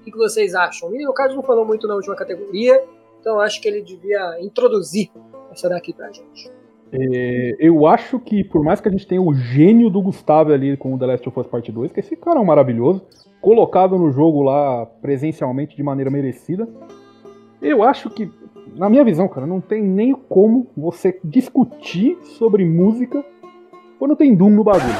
[0.00, 0.88] O que vocês acham?
[0.88, 2.82] O Carlos não falou muito na última categoria,
[3.20, 5.10] então acho que ele devia introduzir
[5.52, 6.50] essa daqui pra gente.
[6.92, 10.76] É, eu acho que, por mais que a gente tenha o gênio do Gustavo ali
[10.76, 13.06] com o The Last of Us Part 2, que esse cara é um maravilhoso,
[13.40, 16.68] colocado no jogo lá presencialmente de maneira merecida,
[17.62, 18.30] eu acho que,
[18.74, 23.22] na minha visão, cara, não tem nem como você discutir sobre música
[23.98, 24.94] quando tem Doom no bagulho.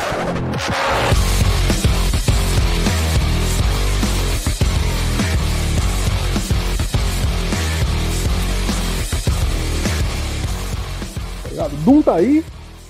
[11.56, 12.44] Tá Doom tá aí,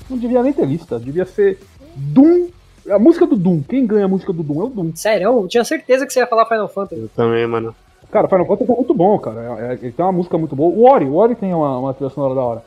[0.08, 1.04] não devia nem ter lista, tá?
[1.04, 1.60] devia ser
[1.94, 2.48] Doom
[2.88, 4.92] a música do Doom, quem ganha a música do Doom é o Doom.
[4.96, 7.02] Sério, eu tinha certeza que você ia falar Final Fantasy.
[7.02, 7.72] Eu também, mano.
[8.10, 9.40] Cara, Final Fantasy é muito bom, cara.
[9.60, 10.72] É- é- ele tem uma música muito boa.
[10.74, 12.64] O Ori, o Ori tem uma, uma trilha sonora da hora.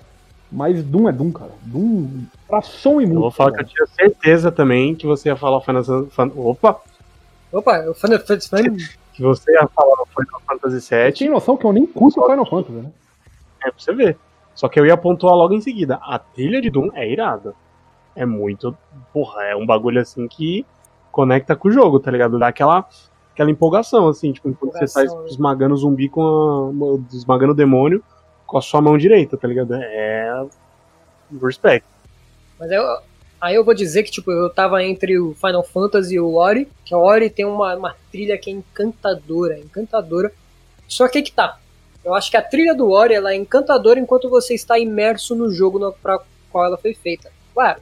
[0.52, 1.52] Mas Doom é Doom, cara.
[1.64, 2.08] Doom,
[2.48, 3.14] pra som e música.
[3.16, 6.38] Eu vou falar que eu tinha certeza também que você ia falar Final Fantasy.
[6.38, 6.80] Opa!
[7.52, 8.50] Opa, o Final Fantasy
[9.14, 11.14] Que você ia falar Final Fantasy Você VII.
[11.14, 12.92] tem noção que eu nem curto Final Fantasy, né?
[13.64, 14.18] É pra você ver.
[14.56, 16.00] Só que eu ia pontuar logo em seguida.
[16.04, 17.54] A trilha de Doom é irada.
[18.16, 18.78] É muito.
[19.12, 20.64] Porra, é um bagulho assim que
[21.12, 22.38] conecta com o jogo, tá ligado?
[22.38, 22.88] Dá aquela,
[23.34, 25.26] aquela empolgação, assim, tipo, enquanto você tá né?
[25.28, 27.16] esmagando o zumbi com a.
[27.16, 28.04] esmagando o demônio
[28.46, 29.74] com a sua mão direita, tá ligado?
[29.74, 30.46] É.
[31.42, 31.86] Respect.
[32.60, 32.84] Mas eu,
[33.42, 36.70] aí eu vou dizer que, tipo, eu tava entre o Final Fantasy e o Ori,
[36.86, 40.32] que o Ori tem uma, uma trilha que é encantadora, encantadora.
[40.88, 41.60] Só que aí que tá.
[42.06, 45.52] Eu acho que a trilha do Ori ela é encantadora enquanto você está imerso no
[45.52, 46.20] jogo no, pra
[46.52, 47.32] qual ela foi feita.
[47.54, 47.82] Claro,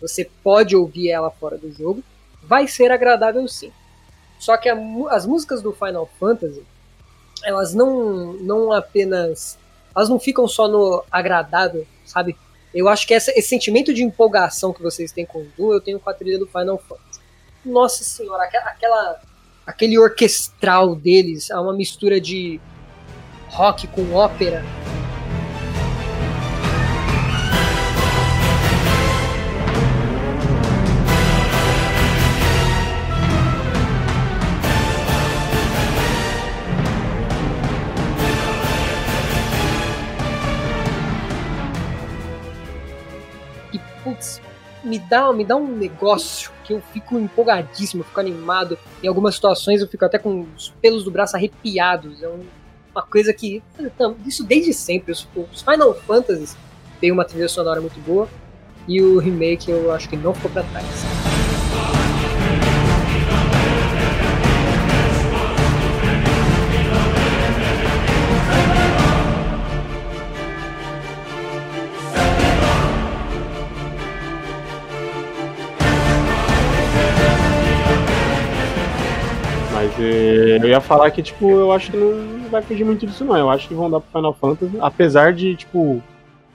[0.00, 2.02] você pode ouvir ela fora do jogo,
[2.42, 3.70] vai ser agradável sim.
[4.38, 4.76] Só que a
[5.10, 6.62] as músicas do Final Fantasy,
[7.44, 9.58] elas não, não apenas.
[9.94, 12.36] Elas não ficam só no agradável, sabe?
[12.74, 15.80] Eu acho que essa- esse sentimento de empolgação que vocês têm com o Doom, eu
[15.80, 17.20] tenho com a trilha do Final Fantasy.
[17.64, 19.20] Nossa senhora, aquela-
[19.66, 22.60] aquele orquestral deles, é uma mistura de
[23.48, 24.62] rock com ópera.
[44.88, 48.78] Me dá, me dá um negócio que eu fico empolgadíssimo, eu fico animado.
[49.02, 52.22] Em algumas situações eu fico até com os pelos do braço arrepiados.
[52.22, 52.44] É um-
[52.94, 53.62] uma coisa que.
[53.78, 55.12] Então, isso desde sempre.
[55.12, 56.56] Os, os Final Fantasies
[57.00, 58.28] têm uma trilha sonora muito boa.
[58.88, 60.86] E o remake eu acho que não ficou pra trás.
[80.02, 83.36] Mas eu ia falar que, tipo, eu acho que não vai fugir muito disso, não.
[83.36, 86.02] Eu acho que vão dar pro Final Fantasy, apesar de, tipo,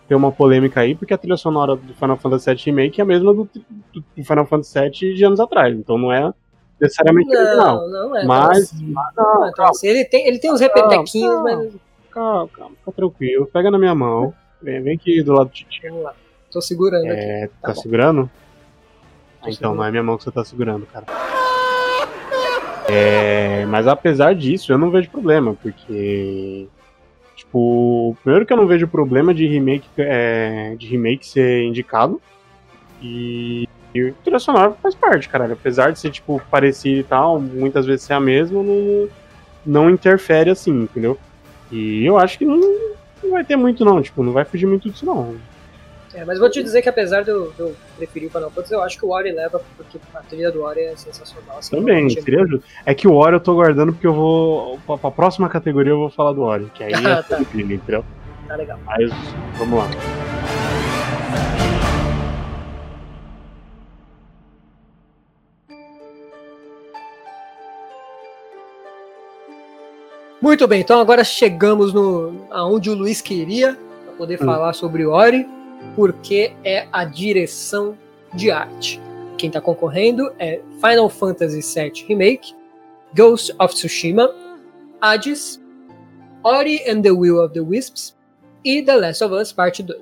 [0.08, 3.06] ter uma polêmica aí, porque a trilha sonora do Final Fantasy VII Remake é a
[3.08, 3.50] mesma do,
[3.94, 5.76] do Final Fantasy VII de anos atrás.
[5.78, 6.34] Então não é
[6.80, 7.88] necessariamente original.
[7.90, 8.26] Não, não é.
[8.26, 11.74] Mas, não, então, assim, ele, tem, ele tem uns repetequinhos, Calma, mas.
[12.12, 13.46] calma, calma, fica tranquilo.
[13.48, 14.34] Pega na minha mão.
[14.62, 15.82] Vem, vem aqui do lado do Titi.
[15.90, 16.14] Vamos lá.
[16.52, 17.20] Tô segurando aqui.
[17.20, 17.82] É, Tá tá bom.
[17.82, 18.22] segurando?
[19.42, 19.76] Tô então, segurando.
[19.78, 21.06] não é minha mão que você tá segurando, cara.
[22.88, 26.68] É, mas apesar disso, eu não vejo problema, porque.
[27.36, 32.22] Tipo, primeiro que eu não vejo problema de remake, é, de remake ser indicado.
[33.02, 35.54] E, e o trilha sonora faz parte, caralho.
[35.54, 39.10] Apesar de ser, tipo, parecido e tal, muitas vezes ser a mesma, não,
[39.66, 41.18] não interfere assim, entendeu?
[41.72, 42.60] E eu acho que não,
[43.24, 44.02] não vai ter muito, não.
[44.02, 45.36] Tipo, não vai fugir muito disso, não.
[46.16, 48.84] É, mas vou te dizer que apesar de eu, de eu preferir o Fantasy, eu
[48.84, 51.58] acho que o Ori leva, porque a trilha do Ori é sensacional.
[51.58, 52.64] assim, Também, é seria justo.
[52.86, 54.80] É que o Ori eu tô guardando porque eu vou.
[54.86, 57.42] Pra, pra próxima categoria eu vou falar do Ori, que aí é tá.
[57.42, 58.06] incrível, entendeu?
[58.48, 58.80] Tá legal.
[58.86, 59.12] Mas
[59.58, 59.88] vamos lá.
[70.42, 74.46] Muito bem, então agora chegamos no aonde o Luiz queria para poder Hum.
[74.46, 75.48] falar sobre Ori,
[75.96, 77.98] porque é a direção
[78.34, 79.02] de arte.
[79.38, 82.56] Quem está concorrendo é Final Fantasy VII Remake,
[83.16, 84.34] Ghost of Tsushima,
[85.02, 85.62] Hades,
[86.44, 88.16] Ori and the Will of the Wisps
[88.64, 90.00] e The Last of Us Parte 2.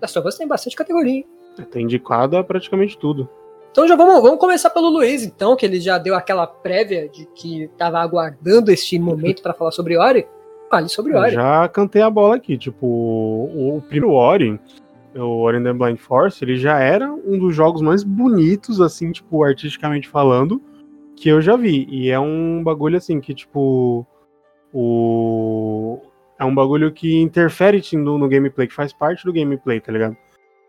[0.00, 1.26] Last of Us tem bastante categoria, hein?
[1.70, 3.28] Tá indicado a praticamente tudo.
[3.70, 7.26] Então já vamos, vamos começar pelo Luiz, então, que ele já deu aquela prévia de
[7.26, 10.26] que estava aguardando este momento para falar sobre Ori.
[10.70, 11.32] Fale sobre Eu Ori.
[11.32, 12.58] já cantei a bola aqui.
[12.58, 14.60] Tipo, o, o primeiro Ori,
[15.14, 19.10] o Ori and the Blind Force, ele já era um dos jogos mais bonitos, assim,
[19.10, 20.60] tipo, artisticamente falando,
[21.16, 21.86] que eu já vi.
[21.90, 24.06] E é um bagulho assim que, tipo.
[24.72, 25.98] O.
[26.38, 30.16] É um bagulho que interfere no, no gameplay, que faz parte do gameplay, tá ligado?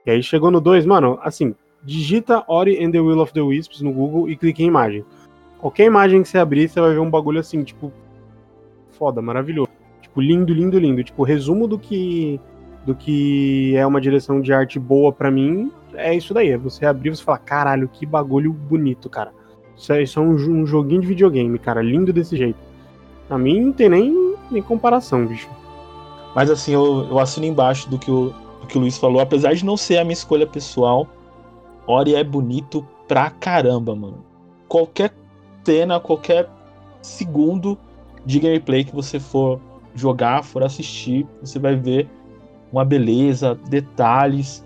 [0.05, 3.81] E aí chegou no 2, mano, assim, digita Ori and the Will of the Wisps
[3.81, 5.05] no Google e clique em imagem.
[5.59, 7.91] Qualquer imagem que você abrir, você vai ver um bagulho assim, tipo,
[8.91, 9.69] foda, maravilhoso.
[10.20, 11.03] Tipo, lindo, lindo, lindo.
[11.03, 12.39] Tipo, resumo do que
[12.86, 16.49] do que é uma direção de arte boa pra mim é isso daí.
[16.49, 19.32] É você abrir e você falar, caralho, que bagulho bonito, cara.
[19.78, 22.59] Isso é, isso é um, um joguinho de videogame, cara, lindo desse jeito.
[23.28, 25.49] Pra mim não tem nem, nem comparação, bicho.
[26.36, 29.53] Mas assim, eu, eu assino embaixo do que o, do que o Luiz falou, apesar
[29.53, 31.07] de não ser a minha escolha pessoal,
[31.88, 34.24] Ori é bonito pra caramba, mano.
[34.67, 35.13] Qualquer
[35.63, 36.49] cena, qualquer
[37.01, 37.78] segundo
[38.26, 39.59] de gameplay que você for
[39.99, 42.09] jogar, for assistir, você vai ver
[42.71, 44.65] uma beleza, detalhes.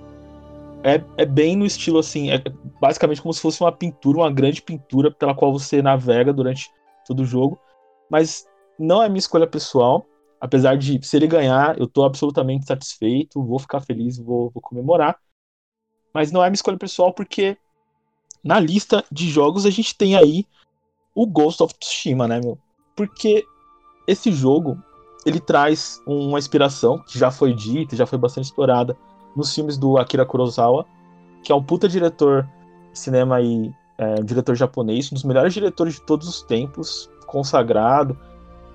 [0.84, 2.42] É, é bem no estilo assim, é
[2.82, 6.70] basicamente como se fosse uma pintura, uma grande pintura pela qual você navega durante
[7.06, 7.60] todo o jogo.
[8.10, 8.46] Mas
[8.78, 10.06] não é minha escolha pessoal.
[10.40, 15.18] Apesar de, se ele ganhar, eu tô absolutamente satisfeito, vou ficar feliz, vou, vou comemorar.
[16.14, 17.58] Mas não é minha escolha pessoal porque
[18.44, 20.46] na lista de jogos a gente tem aí
[21.16, 22.58] o Ghost of Tsushima, né, meu?
[22.94, 23.46] Porque
[24.06, 24.78] esse jogo,
[25.26, 28.98] ele traz uma inspiração que já foi dita, já foi bastante explorada
[29.36, 30.86] nos filmes do Akira Kurosawa,
[31.44, 32.48] que é um puta diretor
[32.92, 37.10] de cinema e é, um diretor japonês, um dos melhores diretores de todos os tempos,
[37.26, 38.18] consagrado,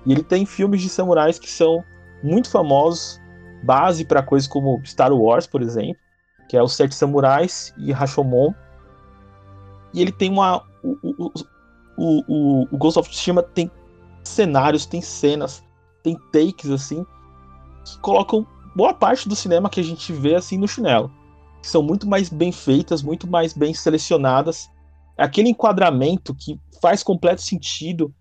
[0.05, 1.83] e ele tem filmes de samurais que são
[2.23, 3.19] muito famosos,
[3.63, 6.01] base para coisas como Star Wars, por exemplo,
[6.49, 8.53] que é os Sete Samurais e Rashomon.
[9.93, 10.63] E ele tem uma.
[10.83, 11.31] O, o,
[11.97, 13.69] o, o, Ghost of Tsushima tem
[14.23, 15.63] cenários, tem cenas,
[16.03, 17.05] tem takes assim,
[17.85, 18.45] que colocam
[18.75, 21.11] boa parte do cinema que a gente vê assim no chinelo.
[21.61, 24.69] São muito mais bem feitas, muito mais bem selecionadas.
[25.17, 28.13] É aquele enquadramento que faz completo sentido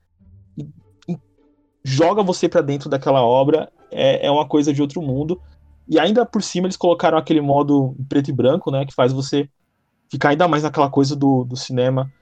[1.89, 5.41] joga você para dentro daquela obra, é, é uma coisa de outro mundo.
[5.89, 9.49] E ainda por cima eles colocaram aquele modo preto e branco, né, que faz você
[10.11, 12.13] ficar ainda mais naquela coisa do, do cinema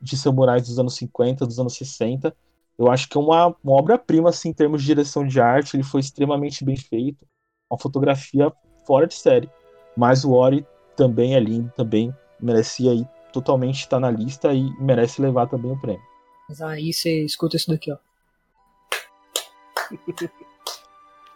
[0.00, 2.34] de samurais dos anos 50, dos anos 60.
[2.78, 5.82] Eu acho que é uma, uma obra-prima, assim, em termos de direção de arte, ele
[5.82, 7.26] foi extremamente bem feito,
[7.70, 8.52] uma fotografia
[8.86, 9.50] fora de série.
[9.96, 15.22] Mas o Ori também é lindo, também merecia aí totalmente estar na lista e merece
[15.22, 16.02] levar também o prêmio.
[16.48, 17.96] Mas aí você escuta isso daqui, ó.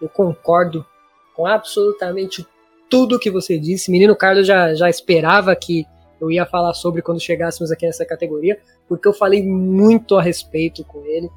[0.00, 0.84] Eu concordo
[1.34, 2.46] com absolutamente
[2.88, 3.90] tudo que você disse.
[3.90, 5.86] Menino Carlos já, já esperava que
[6.20, 8.58] eu ia falar sobre quando chegássemos aqui nessa categoria,
[8.88, 11.30] porque eu falei muito a respeito com ele.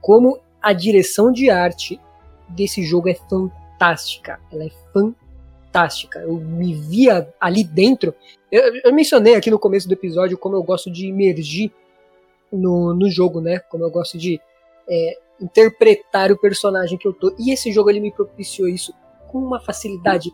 [0.00, 2.00] Como a direção de arte
[2.48, 4.40] desse jogo é fantástica.
[4.52, 6.20] Ela é fantástica.
[6.20, 8.14] Eu me via ali dentro.
[8.50, 11.72] Eu, eu mencionei aqui no começo do episódio como eu gosto de emergir
[12.50, 13.58] no, no jogo, né?
[13.58, 14.40] Como eu gosto de
[14.88, 17.34] é, interpretar o personagem que eu tô.
[17.38, 18.92] E esse jogo ele me propiciou isso
[19.28, 20.32] com uma facilidade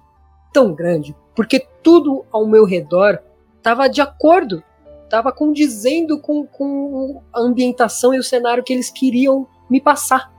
[0.53, 3.21] tão grande, porque tudo ao meu redor
[3.65, 4.63] estava de acordo,
[5.05, 10.31] estava condizendo com, com a ambientação e o cenário que eles queriam me passar.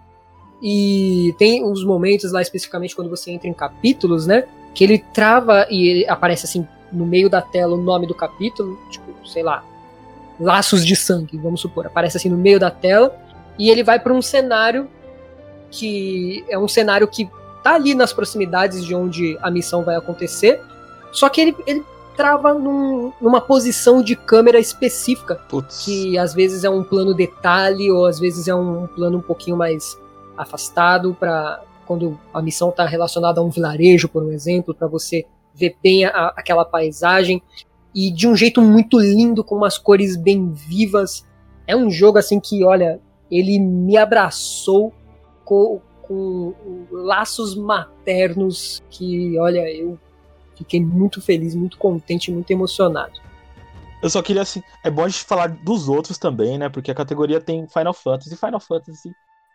[0.62, 4.46] E tem uns momentos lá especificamente quando você entra em capítulos, né?
[4.76, 8.80] Que ele trava e ele aparece assim no meio da tela o nome do capítulo,
[8.92, 9.66] tipo, sei lá,
[10.40, 13.18] laços de sangue, vamos supor, aparece assim no meio da tela
[13.58, 14.88] e ele vai para um cenário
[15.72, 17.30] que é um cenário que
[17.64, 20.62] tá ali nas proximidades de onde a missão vai acontecer,
[21.12, 21.84] só que ele, ele
[22.16, 25.84] trava num, numa posição de câmera específica, Putz.
[25.86, 29.58] que às vezes é um plano detalhe ou às vezes é um plano um pouquinho
[29.58, 29.98] mais
[30.38, 35.26] afastado para quando a missão está relacionada a um vilarejo, por um exemplo, para você
[35.54, 37.42] ver bem a, aquela paisagem
[37.94, 41.26] e de um jeito muito lindo com umas cores bem vivas.
[41.68, 43.00] É um jogo assim que, olha,
[43.32, 44.94] ele me abraçou
[45.46, 46.54] com, com
[46.92, 49.98] laços maternos que, olha, eu
[50.56, 53.20] fiquei muito feliz, muito contente, muito emocionado.
[54.02, 56.70] Eu só queria assim, é bom a gente falar dos outros também, né?
[56.70, 58.36] Porque a categoria tem Final Fantasy.
[58.36, 59.12] Final Fantasy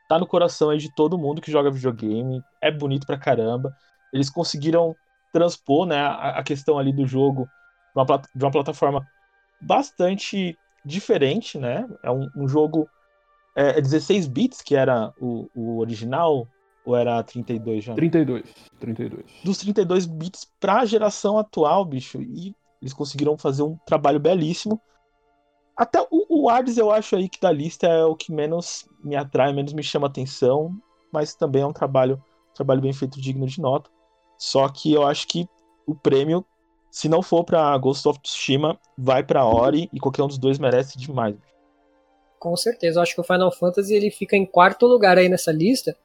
[0.09, 2.43] tá no coração aí de todo mundo que joga videogame.
[2.61, 3.73] É bonito pra caramba.
[4.13, 4.95] Eles conseguiram
[5.33, 7.49] transpor, né, a, questão ali do jogo
[8.35, 9.07] de uma plataforma
[9.61, 11.87] bastante diferente, né?
[12.03, 12.89] É um, um jogo
[13.57, 16.49] é, é 16 bits que era o, o original?
[16.91, 17.95] Ou era 32 já?
[17.95, 18.43] 32.
[18.81, 19.25] 32.
[19.45, 22.21] Dos 32 bits pra geração atual, bicho.
[22.21, 24.81] E eles conseguiram fazer um trabalho belíssimo.
[25.77, 29.15] Até o, o Hades eu acho aí que da lista é o que menos me
[29.15, 30.75] atrai, menos me chama atenção.
[31.13, 32.17] Mas também é um trabalho,
[32.51, 33.89] um trabalho bem feito, digno de nota.
[34.37, 35.47] Só que eu acho que
[35.87, 36.45] o prêmio,
[36.91, 40.59] se não for pra Ghost of Tsushima, vai pra Ori e qualquer um dos dois
[40.59, 41.37] merece demais.
[42.41, 45.53] Com certeza, eu acho que o Final Fantasy ele fica em quarto lugar aí nessa
[45.53, 45.97] lista.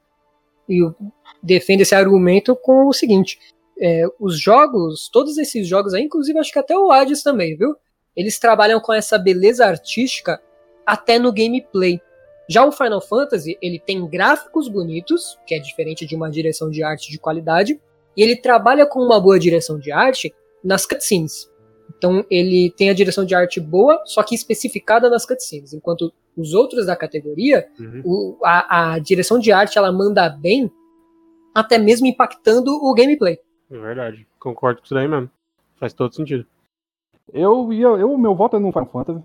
[0.68, 0.94] E eu
[1.42, 3.38] defendo esse argumento com o seguinte:
[3.80, 7.74] é, os jogos, todos esses jogos aí, inclusive acho que até o Hades também, viu?
[8.16, 10.40] Eles trabalham com essa beleza artística
[10.86, 12.00] até no gameplay.
[12.48, 16.82] Já o Final Fantasy, ele tem gráficos bonitos, que é diferente de uma direção de
[16.82, 17.80] arte de qualidade,
[18.16, 20.32] e ele trabalha com uma boa direção de arte
[20.64, 21.50] nas cutscenes.
[21.98, 26.52] Então ele tem a direção de arte boa, só que especificada nas cutscenes, enquanto os
[26.52, 28.02] outros da categoria, uhum.
[28.04, 30.70] o, a, a, direção de arte ela manda bem,
[31.54, 33.38] até mesmo impactando o gameplay.
[33.70, 34.26] É verdade.
[34.38, 35.30] Concordo com isso daí mesmo.
[35.76, 36.46] Faz todo sentido.
[37.32, 37.86] Eu ia.
[37.86, 39.22] Eu, meu voto é no Final Fantasy.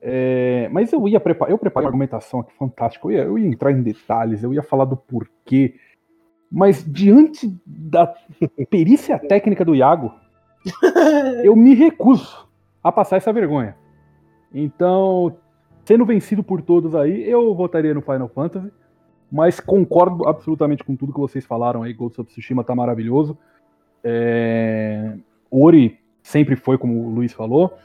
[0.00, 1.50] É, mas eu ia preparar.
[1.50, 3.06] Eu preparei uma argumentação aqui fantástica.
[3.06, 5.74] Eu ia, eu ia entrar em detalhes, eu ia falar do porquê.
[6.52, 8.14] Mas diante da
[8.70, 10.14] perícia técnica do Iago,
[11.42, 12.46] eu me recuso
[12.82, 13.76] a passar essa vergonha.
[14.52, 15.36] Então,
[15.84, 18.70] sendo vencido por todos aí, eu votaria no Final Fantasy.
[19.30, 21.92] Mas concordo absolutamente com tudo que vocês falaram aí.
[21.92, 23.36] Ghost of Tsushima tá maravilhoso.
[24.02, 25.16] É...
[25.50, 27.76] Ori sempre foi, como o Luiz falou.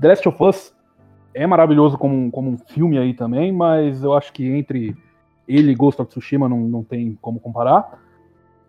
[0.00, 0.74] The Last of Us
[1.34, 4.96] é maravilhoso como, como um filme aí também, mas eu acho que entre
[5.46, 8.02] ele e Ghost of Tsushima não, não tem como comparar.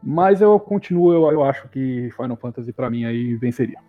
[0.03, 3.79] Mas eu continuo, eu, eu acho que Final Fantasy para mim aí venceria.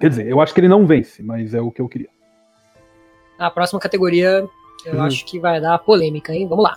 [0.00, 2.08] Quer dizer, eu acho que ele não vence, mas é o que eu queria.
[3.38, 4.48] A próxima categoria
[4.84, 5.02] eu Uhum.
[5.02, 6.46] acho que vai dar polêmica, hein?
[6.46, 6.76] Vamos lá.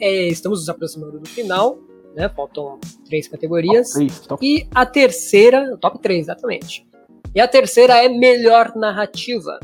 [0.00, 1.78] É, estamos nos aproximando do final,
[2.14, 2.28] né?
[2.28, 3.90] Faltam três categorias.
[3.92, 6.84] Top três, top- E a terceira, top 3, exatamente.
[7.34, 9.58] E a terceira é melhor narrativa.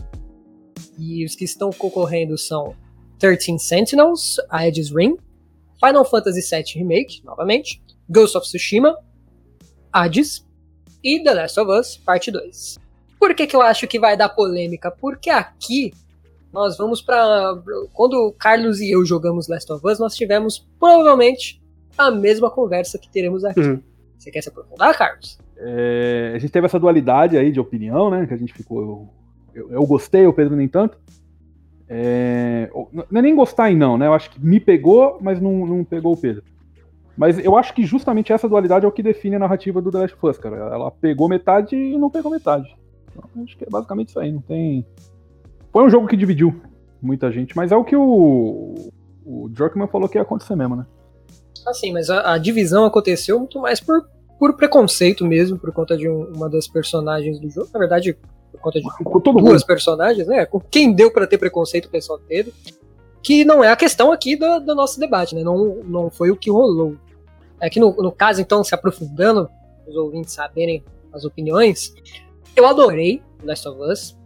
[0.98, 2.74] E os que estão concorrendo são
[3.18, 5.16] 13 Sentinels, Aegis Ring,
[5.84, 8.96] Final Fantasy VII Remake, novamente, Ghost of Tsushima,
[9.92, 10.44] Hades
[11.02, 12.78] e The Last of Us Parte 2.
[13.18, 14.90] Por que, que eu acho que vai dar polêmica?
[14.90, 15.92] Porque aqui
[16.52, 17.54] nós vamos pra.
[17.92, 21.60] Quando o Carlos e eu jogamos Last of Us, nós tivemos provavelmente
[21.96, 23.60] a mesma conversa que teremos aqui.
[23.60, 23.82] Uhum.
[24.16, 25.38] Você quer se aprofundar, Carlos?
[25.58, 28.26] É, a gente teve essa dualidade aí de opinião, né?
[28.26, 28.80] Que a gente ficou.
[29.54, 30.98] Eu, eu, eu gostei, o Pedro nem tanto.
[31.88, 34.06] É, não é nem gostar e não, né?
[34.06, 36.42] Eu acho que me pegou, mas não, não pegou o Pedro.
[37.16, 39.98] Mas eu acho que justamente essa dualidade é o que define a narrativa do The
[39.98, 40.56] Last of Us, cara.
[40.56, 42.76] Ela pegou metade e não pegou metade.
[43.10, 44.30] Então, acho que é basicamente isso aí.
[44.30, 44.86] Não tem.
[45.72, 46.60] Foi um jogo que dividiu
[47.02, 48.90] muita gente, mas é o que o,
[49.24, 50.86] o Jorkman falou que ia acontecer mesmo, né?
[51.66, 54.08] Assim, mas a, a divisão aconteceu muito mais por,
[54.38, 57.68] por preconceito mesmo, por conta de um- uma das personagens do jogo.
[57.72, 58.16] Na verdade,
[58.52, 58.86] por conta de
[59.24, 59.66] duas mundo.
[59.66, 60.46] personagens, né?
[60.46, 62.52] Com quem deu pra ter preconceito, o pessoal teve.
[63.22, 65.42] Que não é a questão aqui do, do nosso debate, né?
[65.42, 66.94] Não, não foi o que rolou.
[67.60, 69.48] É que no, no caso, então, se aprofundando,
[69.86, 71.92] os ouvintes saberem as opiniões,
[72.54, 74.16] eu adorei Last of Us.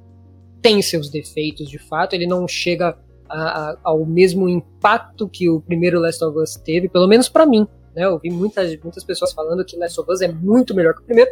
[0.61, 2.13] Tem seus defeitos, de fato.
[2.15, 2.97] Ele não chega
[3.29, 7.47] a- a- ao mesmo impacto que o primeiro Last of Us teve, pelo menos pra
[7.47, 7.67] mim.
[7.95, 8.05] Né?
[8.05, 11.05] Eu vi muitas, muitas pessoas falando que Last of Us é muito melhor que o
[11.05, 11.31] primeiro,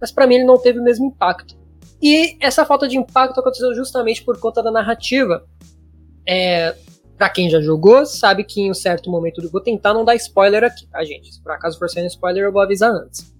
[0.00, 1.56] mas pra mim ele não teve o mesmo impacto.
[2.00, 5.44] E essa falta de impacto aconteceu justamente por conta da narrativa.
[6.26, 6.74] É,
[7.16, 9.40] para quem já jogou, sabe que em um certo momento.
[9.40, 11.34] do- Vou tentar não dar spoiler aqui, tá, gente?
[11.34, 13.34] Se por acaso for sendo spoiler, eu vou avisar antes.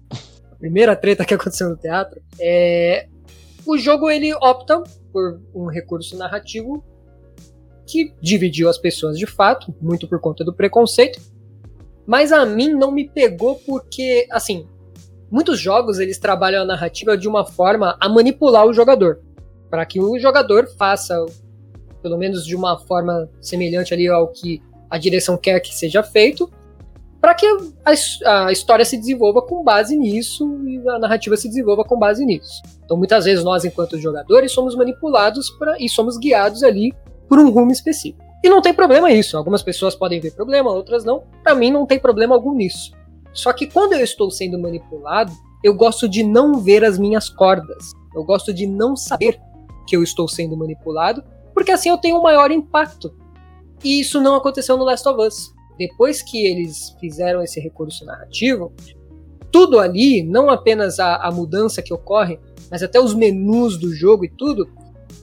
[0.51, 3.07] A primeira treta que aconteceu no teatro é.
[3.65, 4.81] O jogo ele opta
[5.13, 6.83] por um recurso narrativo
[7.87, 11.19] que dividiu as pessoas de fato, muito por conta do preconceito.
[12.09, 14.65] Mas a mim não me pegou porque, assim,
[15.29, 19.19] muitos jogos eles trabalham a narrativa de uma forma a manipular o jogador,
[19.69, 21.23] para que o jogador faça,
[22.01, 26.51] pelo menos de uma forma semelhante ali ao que a direção quer que seja feito,
[27.21, 27.45] para que
[27.85, 32.25] a, a história se desenvolva com base nisso e a narrativa se desenvolva com base
[32.25, 32.59] nisso.
[32.83, 36.91] Então, muitas vezes nós, enquanto jogadores, somos manipulados pra, e somos guiados ali
[37.27, 38.28] por um rumo específico.
[38.43, 39.37] E não tem problema isso.
[39.37, 41.23] Algumas pessoas podem ver problema, outras não.
[41.43, 42.91] Para mim, não tem problema algum nisso.
[43.33, 45.31] Só que quando eu estou sendo manipulado,
[45.63, 47.91] eu gosto de não ver as minhas cordas.
[48.15, 49.39] Eu gosto de não saber
[49.87, 51.23] que eu estou sendo manipulado,
[51.53, 53.13] porque assim eu tenho um maior impacto.
[53.83, 55.53] E isso não aconteceu no Last of Us.
[55.77, 58.73] Depois que eles fizeram esse recurso narrativo,
[59.51, 64.25] tudo ali, não apenas a, a mudança que ocorre, mas até os menus do jogo
[64.25, 64.69] e tudo,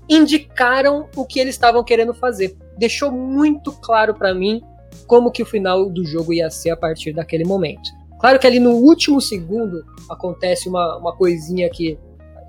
[0.09, 2.57] indicaram o que eles estavam querendo fazer.
[2.77, 4.62] Deixou muito claro pra mim
[5.07, 7.91] como que o final do jogo ia ser a partir daquele momento.
[8.18, 11.99] Claro que ali no último segundo acontece uma, uma coisinha que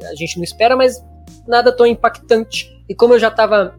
[0.03, 1.03] a gente não espera, mas
[1.47, 2.69] nada tão impactante.
[2.88, 3.75] E como eu já estava,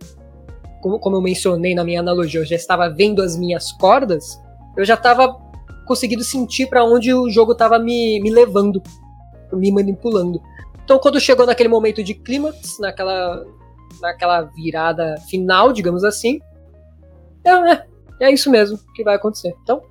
[0.82, 4.40] como, como eu mencionei na minha analogia, eu já estava vendo as minhas cordas,
[4.76, 5.36] eu já estava
[5.86, 8.82] conseguindo sentir para onde o jogo estava me, me levando,
[9.53, 10.40] me manipulando.
[10.84, 13.44] Então quando chegou naquele momento de clímax, naquela,
[14.01, 16.41] naquela virada final, digamos assim,
[17.45, 17.86] é, é,
[18.20, 19.55] é isso mesmo que vai acontecer.
[19.62, 19.82] Então,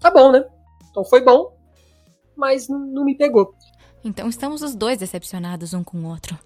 [0.00, 0.44] tá bom, né?
[0.90, 1.52] Então foi bom,
[2.36, 3.54] mas não, me pegou.
[4.04, 6.36] Então estamos os dois decepcionados um com o outro.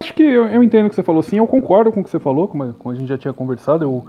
[0.00, 2.10] Acho que eu, eu entendo o que você falou sim, eu concordo com o que
[2.10, 3.84] você falou, como, a- como a gente já tinha conversado.
[3.84, 4.04] Eu,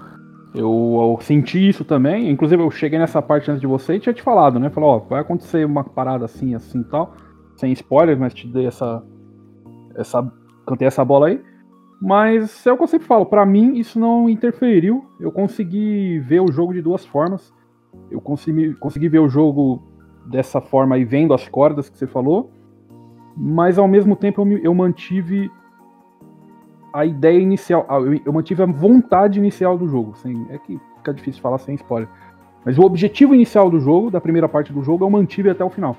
[0.53, 2.29] Eu, eu, senti isso também.
[2.29, 4.69] Inclusive, eu cheguei nessa parte antes de você e tinha te falado, né?
[4.69, 7.13] Falou, ó, vai acontecer uma parada assim, assim e tal.
[7.57, 9.03] Sem spoilers, mas te dei essa.
[9.95, 10.25] essa
[10.65, 11.41] cantei essa bola aí.
[12.01, 15.05] Mas é o que eu sempre falo, para mim isso não interferiu.
[15.19, 17.53] Eu consegui ver o jogo de duas formas.
[18.11, 19.81] Eu consegui, consegui ver o jogo
[20.25, 22.51] dessa forma aí, vendo as cordas que você falou.
[23.35, 25.49] Mas ao mesmo tempo eu, eu mantive
[26.93, 27.85] a ideia inicial.
[27.89, 30.13] Eu, eu, mantive a vontade inicial do jogo.
[30.49, 32.09] É que fica difícil falar sem spoiler.
[32.63, 35.69] Mas o objetivo inicial do jogo, da primeira parte do jogo, eu mantive até o
[35.69, 35.95] final.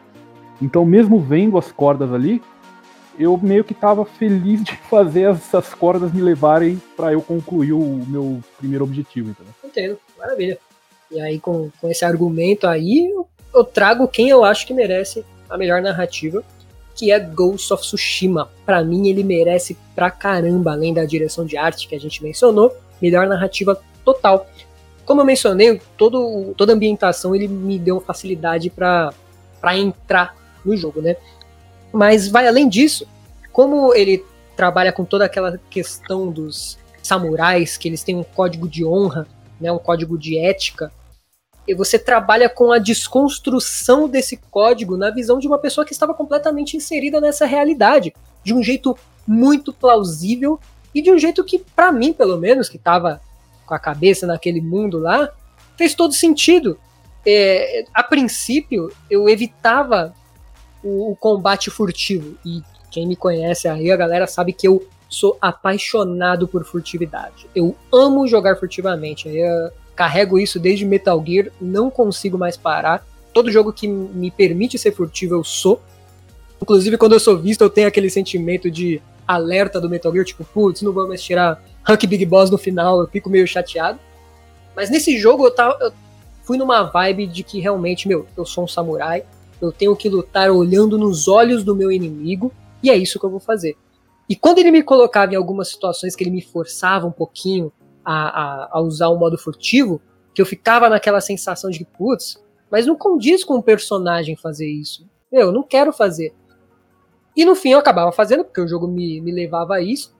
[0.60, 2.42] Então, mesmo vendo as cordas ali,
[3.18, 8.04] eu meio que tava feliz de fazer essas cordas me levarem para eu concluir o
[8.06, 9.54] meu primeiro objetivo, entendeu?
[9.64, 10.58] Entendo, maravilha.
[11.10, 15.24] E aí, com, com esse argumento aí, eu, eu trago quem eu acho que merece
[15.48, 16.42] a melhor narrativa,
[16.94, 18.50] que é Ghost of Tsushima.
[18.64, 22.74] Para mim, ele merece pra caramba, além da direção de arte que a gente mencionou,
[23.00, 24.46] melhor narrativa total.
[25.04, 29.12] Como eu mencionei, todo, toda a ambientação ele me deu facilidade para
[29.76, 31.16] entrar no jogo, né?
[31.96, 33.08] Mas vai além disso,
[33.50, 34.22] como ele
[34.54, 39.26] trabalha com toda aquela questão dos samurais, que eles têm um código de honra,
[39.58, 40.92] né, um código de ética,
[41.66, 46.12] e você trabalha com a desconstrução desse código na visão de uma pessoa que estava
[46.12, 48.12] completamente inserida nessa realidade,
[48.44, 48.94] de um jeito
[49.26, 50.60] muito plausível
[50.94, 53.22] e de um jeito que, para mim, pelo menos, que estava
[53.64, 55.30] com a cabeça naquele mundo lá,
[55.78, 56.78] fez todo sentido.
[57.24, 60.14] É, a princípio, eu evitava
[60.86, 62.36] o, o, combate furtivo.
[62.44, 67.46] E quem me conhece aí, a galera sabe que eu sou apaixonado por furtividade.
[67.54, 69.28] Eu amo jogar furtivamente.
[69.28, 73.04] Eu carrego isso desde Metal Gear, não consigo mais parar.
[73.32, 75.80] Todo jogo que me permite ser furtivo, eu sou.
[76.62, 80.44] Inclusive, quando eu sou visto, eu tenho aquele sentimento de alerta do Metal Gear, tipo,
[80.44, 83.98] putz, não vou mais tirar Rank Big Boss no final, eu fico meio chateado.
[84.74, 85.92] Mas nesse jogo eu, tava, eu
[86.44, 89.24] fui numa vibe de que realmente, meu, eu sou um samurai,
[89.60, 92.52] eu tenho que lutar olhando nos olhos do meu inimigo,
[92.82, 93.76] e é isso que eu vou fazer.
[94.28, 97.72] E quando ele me colocava em algumas situações que ele me forçava um pouquinho
[98.04, 100.00] a, a, a usar o modo furtivo,
[100.34, 105.08] que eu ficava naquela sensação de putz, mas não condiz com o personagem fazer isso.
[105.30, 106.34] Eu não quero fazer.
[107.36, 110.14] E no fim eu acabava fazendo, porque o jogo me, me levava a isso.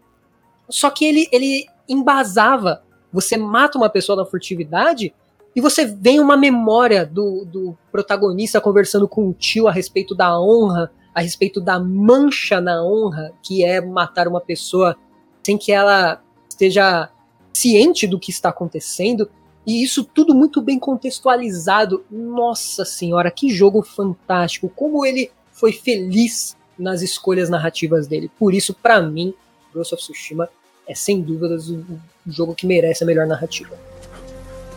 [0.69, 2.83] Só que ele, ele embasava.
[3.13, 5.15] Você mata uma pessoa na furtividade
[5.57, 10.39] e você vem uma memória do, do protagonista conversando com o tio a respeito da
[10.39, 14.95] honra, a respeito da mancha na honra, que é matar uma pessoa
[15.43, 17.09] sem que ela esteja
[17.55, 19.31] ciente do que está acontecendo.
[19.67, 22.05] E isso tudo muito bem contextualizado.
[22.11, 24.69] Nossa senhora, que jogo fantástico!
[24.69, 28.31] Como ele foi feliz nas escolhas narrativas dele.
[28.39, 29.33] Por isso, para mim,
[29.73, 30.51] Ghost of Tsushima
[30.87, 31.83] é sem dúvidas o
[32.27, 33.75] jogo que merece a melhor narrativa.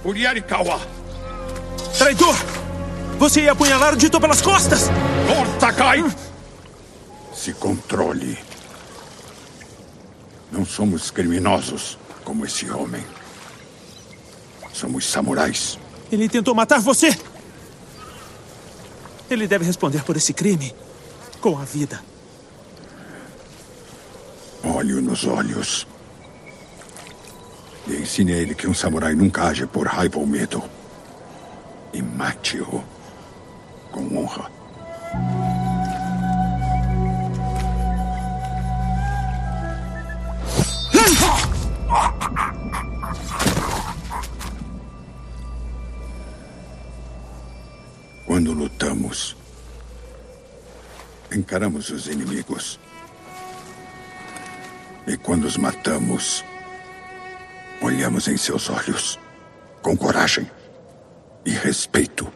[0.04, 0.80] Uriarikawa!
[1.98, 2.36] Traidor!
[3.18, 4.88] Você ia apunhalar o Dito pelas costas!
[5.28, 6.04] Lord Sakai!
[7.34, 8.38] Se controle.
[10.52, 13.04] Não somos criminosos como esse homem.
[14.74, 15.78] Somos samurais.
[16.12, 17.18] Ele tentou matar você!
[19.30, 20.74] Ele deve responder por esse crime
[21.40, 22.02] com a vida.
[24.64, 25.86] Olho nos olhos.
[27.90, 30.64] E ensine a ele que um samurai nunca age por raiva ou medo.
[31.92, 32.84] E mate-o
[33.92, 34.52] com honra.
[48.28, 49.36] Quando lutamos,
[51.32, 52.80] encaramos os inimigos.
[55.08, 56.46] E quando os matamos,
[57.82, 59.18] Olhamos em seus olhos
[59.82, 60.50] com coragem
[61.46, 62.32] e respeito.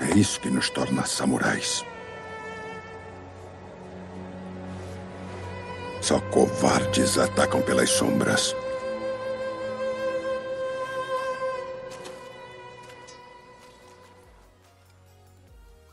[0.00, 1.84] É isso que nos torna samurais.
[6.00, 8.54] Só covardes atacam pelas sombras.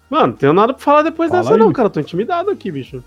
[0.09, 1.59] Mano, não tenho nada pra falar depois Fala dessa, aí.
[1.59, 1.89] não, cara.
[1.89, 3.03] Tô intimidado aqui, bicho.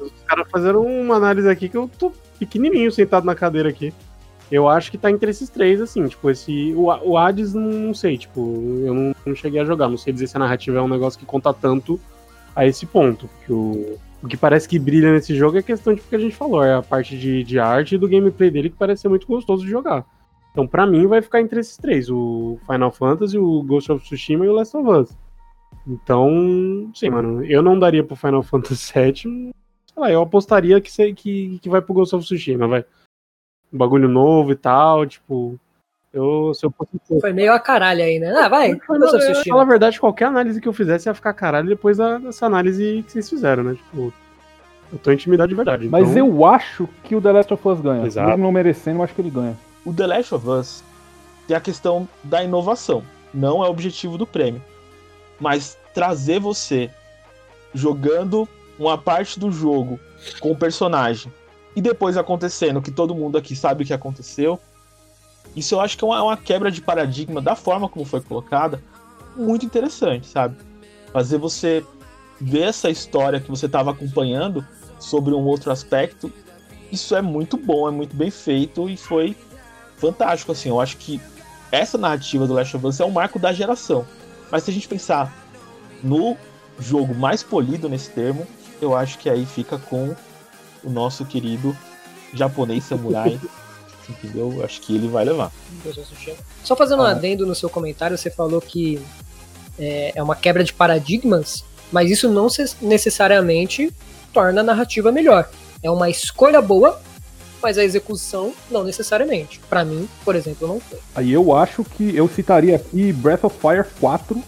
[0.00, 3.92] Os caras fizeram uma análise aqui que eu tô pequenininho sentado na cadeira aqui.
[4.50, 6.72] Eu acho que tá entre esses três, assim, tipo, esse.
[6.74, 8.40] O, o Hades, não, sei, tipo,
[8.84, 9.88] eu não, não cheguei a jogar.
[9.88, 12.00] Não sei dizer se a narrativa é um negócio que conta tanto
[12.54, 13.28] a esse ponto.
[13.28, 16.18] Porque o, o que parece que brilha nesse jogo é a questão de que a
[16.18, 19.08] gente falou, é a parte de, de arte e do gameplay dele que parece ser
[19.08, 20.06] muito gostoso de jogar.
[20.52, 24.46] Então, pra mim, vai ficar entre esses três: o Final Fantasy, o Ghost of Tsushima
[24.46, 25.16] e o Last of Us.
[25.86, 29.52] Então, sim, mano, eu não daria pro Final Fantasy VII.
[29.96, 32.84] Sei lá, eu apostaria que, que, que vai pro Ghost of Tsushima, vai.
[33.72, 35.58] um bagulho novo e tal, tipo.
[36.12, 36.90] Eu, se eu fosse.
[37.20, 38.30] Foi meio a caralho aí, né?
[38.38, 38.78] Ah, vai.
[39.48, 43.02] Fala a verdade, qualquer análise que eu fizesse ia ficar caralho depois da- dessa análise
[43.06, 43.74] que vocês fizeram, né?
[43.74, 44.12] Tipo,
[44.92, 45.88] eu tô intimidado de verdade.
[45.88, 48.06] Mas então- eu acho que o The Last of Us ganha.
[48.06, 48.28] Exato.
[48.28, 49.56] Mesmo não merecendo, eu acho que ele ganha.
[49.84, 50.84] O The Last of Us
[51.46, 53.02] tem a questão da inovação.
[53.34, 54.62] Não é o objetivo do prêmio.
[55.38, 56.90] Mas trazer você
[57.74, 59.98] jogando uma parte do jogo
[60.40, 61.32] com o personagem
[61.74, 64.58] e depois acontecendo que todo mundo aqui sabe o que aconteceu.
[65.54, 68.20] Isso eu acho que é uma, é uma quebra de paradigma da forma como foi
[68.20, 68.82] colocada.
[69.36, 70.56] Muito interessante, sabe?
[71.12, 71.84] Fazer você
[72.40, 74.66] ver essa história que você estava acompanhando
[74.98, 76.32] sobre um outro aspecto.
[76.90, 79.36] Isso é muito bom, é muito bem feito e foi
[79.96, 80.68] fantástico, assim.
[80.68, 81.20] Eu acho que
[81.70, 84.06] essa narrativa do Last of Us é um marco da geração.
[84.50, 85.32] Mas se a gente pensar
[86.02, 86.36] no
[86.78, 88.46] jogo mais polido nesse termo,
[88.80, 90.14] eu acho que aí fica com
[90.84, 91.76] o nosso querido
[92.34, 93.38] japonês samurai.
[94.08, 94.52] entendeu?
[94.58, 95.50] Eu acho que ele vai levar.
[96.62, 97.10] Só fazendo um Ah.
[97.10, 99.00] adendo no seu comentário, você falou que
[99.78, 103.92] é, é uma quebra de paradigmas, mas isso não se- necessariamente
[104.32, 105.48] torna a narrativa melhor.
[105.82, 107.00] É uma escolha boa,
[107.62, 109.60] mas a execução não necessariamente.
[109.68, 110.98] Pra mim, por exemplo, não foi.
[111.14, 114.42] Aí eu acho que eu citaria aqui Breath of Fire 4, que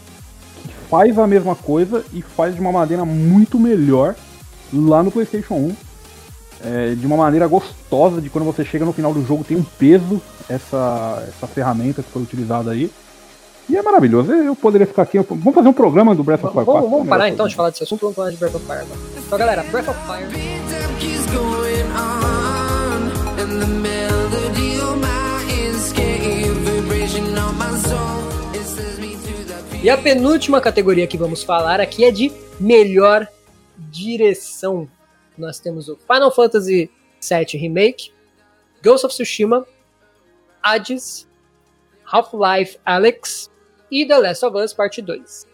[0.91, 4.15] faz a mesma coisa e faz de uma maneira muito melhor
[4.73, 5.77] lá no PlayStation 1.
[6.65, 9.63] É, de uma maneira gostosa, de quando você chega no final do jogo tem um
[9.63, 12.91] peso essa, essa ferramenta que foi utilizada aí.
[13.69, 14.33] E é maravilhoso.
[14.33, 15.19] Eu poderia ficar aqui.
[15.19, 16.75] Vamos fazer um programa do Breath of Fire 4.
[16.75, 18.81] Vamos, vamos parar melhor então de falar desse assunto, vamos falar de Breath of Fire
[18.81, 19.01] agora.
[19.17, 20.27] Então, galera, Breath of Fire.
[29.81, 33.29] E a penúltima categoria que vamos falar aqui é de melhor
[33.77, 34.89] direção.
[35.37, 36.91] Nós temos o Final Fantasy
[37.23, 38.13] VII Remake,
[38.83, 39.65] Ghost of Tsushima,
[40.61, 41.29] Hades,
[42.05, 43.51] Half-Life Alyx
[43.89, 45.47] e The Last of Us Parte 2.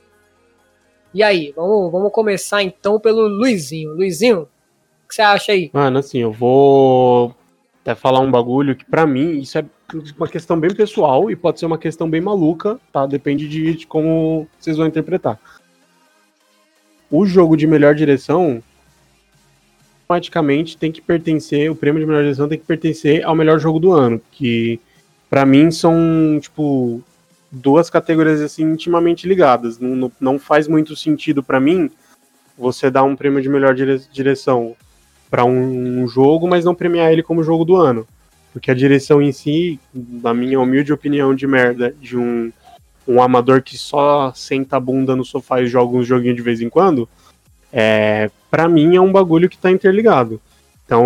[1.12, 3.92] E aí, vamos, vamos começar então pelo Luizinho.
[3.92, 4.48] Luizinho,
[5.04, 5.70] o que você acha aí?
[5.70, 7.36] Mano, assim, eu vou
[7.84, 9.64] até falar um bagulho que pra mim isso é
[10.16, 13.04] uma questão bem pessoal e pode ser uma questão bem maluca, tá?
[13.04, 15.38] Depende de, de como vocês vão interpretar.
[17.10, 18.62] O jogo de melhor direção
[20.00, 23.78] automaticamente tem que pertencer, o prêmio de melhor direção tem que pertencer ao melhor jogo
[23.78, 24.80] do ano, que
[25.28, 27.02] pra mim são, tipo,
[27.52, 29.78] duas categorias assim intimamente ligadas.
[29.78, 31.90] Não, não, não faz muito sentido pra mim
[32.56, 34.74] você dar um prêmio de melhor dire- direção
[35.34, 38.06] para um jogo, mas não premiar ele como jogo do ano.
[38.52, 42.52] Porque a direção em si, na minha humilde opinião de merda, de um,
[43.04, 46.60] um amador que só senta a bunda no sofá e joga um joguinho de vez
[46.60, 47.08] em quando,
[47.72, 50.40] é, para mim é um bagulho que tá interligado.
[50.86, 51.04] Então,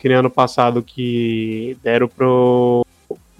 [0.00, 2.84] que nem ano passado que deram pro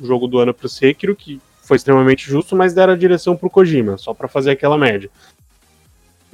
[0.00, 3.98] jogo do ano pro Sekiro, que foi extremamente justo, mas deram a direção pro Kojima,
[3.98, 5.10] só para fazer aquela média.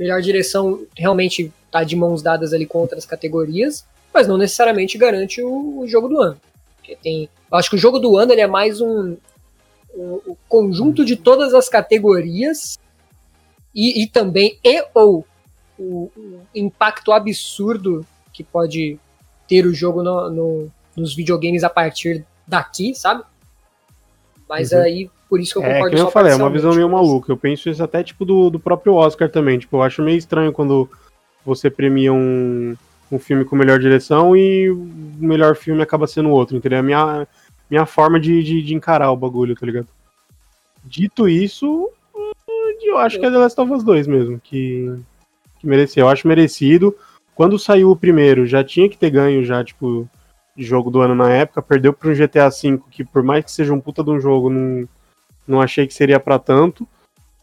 [0.00, 3.84] Melhor direção realmente tá de mãos dadas ali com outras categorias,
[4.14, 6.40] mas não necessariamente garante o, o jogo do ano.
[6.76, 9.18] Porque tem, eu acho que o jogo do ano ele é mais um,
[9.94, 12.78] um- um conjunto de todas as categorias
[13.74, 15.26] e, e também e ou
[15.78, 18.98] o, o impacto absurdo que pode
[19.46, 23.22] ter o jogo no- no- nos videogames a partir daqui, sabe?
[24.48, 24.78] Mas Uhum.
[24.80, 26.90] aí, por isso que eu É, concordo que nem eu falei, é uma visão meio
[26.90, 27.30] maluca.
[27.30, 29.60] Eu penso isso até tipo do, do próprio Oscar também.
[29.60, 30.90] Tipo, eu acho meio estranho quando
[31.46, 32.76] você premia um,
[33.12, 34.90] um filme com melhor direção e o
[35.20, 36.78] melhor filme acaba sendo outro, entendeu?
[36.78, 37.28] É a minha,
[37.70, 39.86] minha forma de, de, de encarar o bagulho, tá ligado?
[40.84, 41.88] Dito isso,
[42.82, 44.92] eu acho que é The Last of Us 2 mesmo, que,
[45.60, 46.06] que mereceu.
[46.06, 46.96] Eu acho merecido.
[47.36, 50.08] Quando saiu o primeiro, já tinha que ter ganho já, tipo,
[50.56, 51.62] de jogo do ano na época.
[51.62, 54.50] Perdeu para um GTA V, que por mais que seja um puta de um jogo,
[54.50, 54.88] não,
[55.50, 56.86] não achei que seria pra tanto.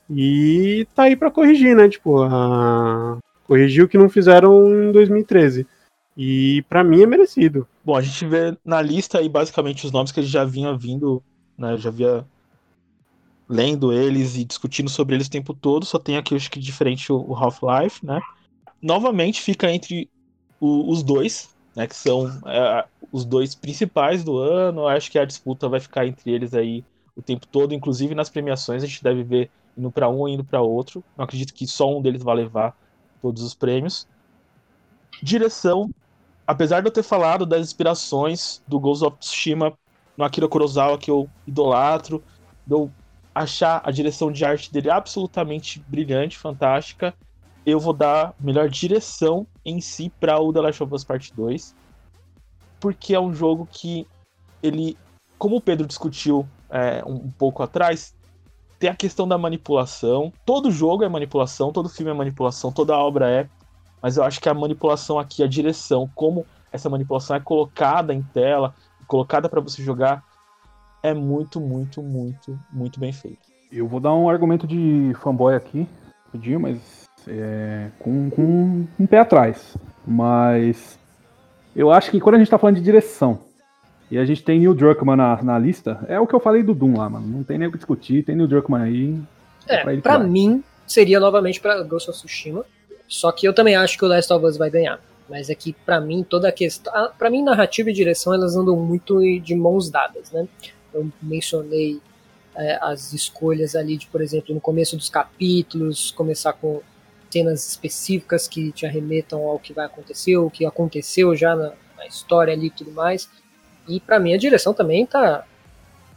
[0.10, 1.90] E tá aí pra corrigir, né?
[1.90, 3.18] Tipo, a...
[3.46, 5.68] corrigir o que não fizeram em 2013.
[6.16, 7.68] E pra mim é merecido.
[7.84, 10.76] Bom, a gente vê na lista aí basicamente os nomes que a gente já vinha
[10.76, 11.22] vindo,
[11.58, 11.78] né?
[11.78, 12.26] Já via
[13.50, 15.86] lendo eles e discutindo sobre eles o tempo todo.
[15.86, 18.20] Só tem aqui, acho que diferente o o Half-Life, né?
[18.82, 20.10] Novamente fica entre
[20.60, 21.88] o- os dois, né?
[21.88, 24.88] Que são é, os dois principais do ano.
[24.88, 26.84] Acho que a disputa vai ficar entre eles aí
[27.18, 27.74] o tempo todo.
[27.74, 31.04] Inclusive nas premiações a gente deve ver indo para um ou indo para outro.
[31.18, 32.78] Não acredito que só um deles vai levar
[33.22, 34.08] todos os prêmios.
[35.22, 35.90] Direção,
[36.46, 39.74] apesar de eu ter falado das inspirações do Ghost of Tsushima
[40.16, 42.24] no Akira Kurosawa, que eu idolatro,
[42.66, 42.92] de eu
[43.34, 47.14] achar a direção de arte dele absolutamente brilhante, fantástica,
[47.66, 51.76] eu vou dar melhor direção em si para o The Last of Us Part 2,
[52.80, 54.08] porque é um jogo que
[54.64, 54.98] ele,
[55.38, 58.16] como o Pedro discutiu é, um, pouco atrás,
[58.80, 60.32] tem a questão da manipulação.
[60.46, 63.50] Todo jogo é manipulação, todo filme é manipulação, toda obra é.
[64.02, 68.22] Mas eu acho que a manipulação aqui, a direção, como essa manipulação é colocada em
[68.22, 68.74] tela,
[69.08, 70.24] colocada para você jogar,
[71.02, 73.48] é muito, muito, muito, muito bem feito.
[73.72, 75.88] Eu vou dar um argumento de fanboy aqui,
[76.26, 79.76] rapidinho, mas é, com, com um pé atrás.
[80.06, 81.00] Mas
[81.76, 83.47] eu acho que quando a gente tá falando de direção
[84.10, 86.74] e a gente tem Neil Druckmann na, na lista, é o que eu falei do
[86.74, 87.28] Doom lá, mano.
[87.28, 89.20] Não tem nem o que discutir, tem Neil Druckmann aí.
[89.68, 90.28] É, pra ele pra vai.
[90.28, 92.66] mim, seria novamente pra Ghost of Tsushima.
[93.08, 95.00] Só que eu também acho que o Last of Us vai ganhar.
[95.30, 96.94] Mas é que, pra mim, toda a questão.
[96.96, 100.48] ah, Pra mim, narrativa e direção elas andam muito de mãos dadas, né?
[100.94, 102.00] Eu mencionei
[102.56, 106.82] é, as escolhas ali de, por exemplo, no começo dos capítulos, começar com
[107.30, 112.06] cenas específicas que te arremetam ao que vai acontecer, o que aconteceu já na, na
[112.08, 113.30] história ali e tudo mais.
[113.88, 115.46] E pra mim a direção também tá.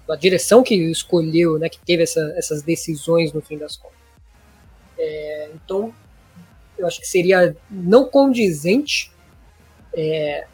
[0.08, 3.96] A direção que escolheu, né, que teve essa- essas decisões no fim das contas.
[4.98, 5.94] É, então,
[6.76, 9.12] eu acho que seria não condizente
[9.92, 10.46] é,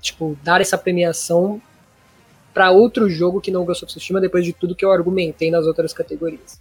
[0.00, 1.60] tipo, dar essa premiação
[2.52, 5.66] para outro jogo que não Ghost of Tsushima depois de tudo que eu argumentei nas
[5.66, 6.58] outras categorias.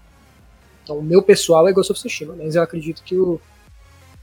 [0.83, 3.39] Então, o meu pessoal é Ghost of Tsushima, mas eu acredito que o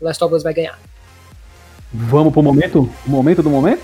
[0.00, 0.78] Last of Us vai ganhar.
[1.92, 2.90] Vamos pro momento?
[3.06, 3.82] O momento do momento?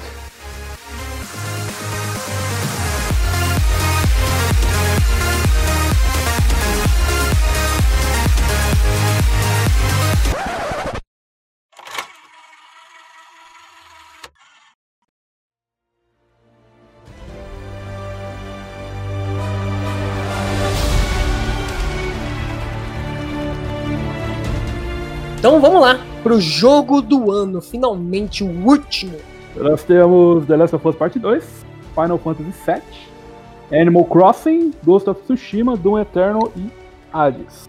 [25.43, 29.19] Então vamos lá pro jogo do ano, finalmente o último.
[29.57, 31.67] Nós temos The Last of Us Part 2,
[31.97, 36.71] Final Fantasy VII, Animal Crossing, Ghost of Tsushima, Doom Eternal e
[37.13, 37.69] Hades.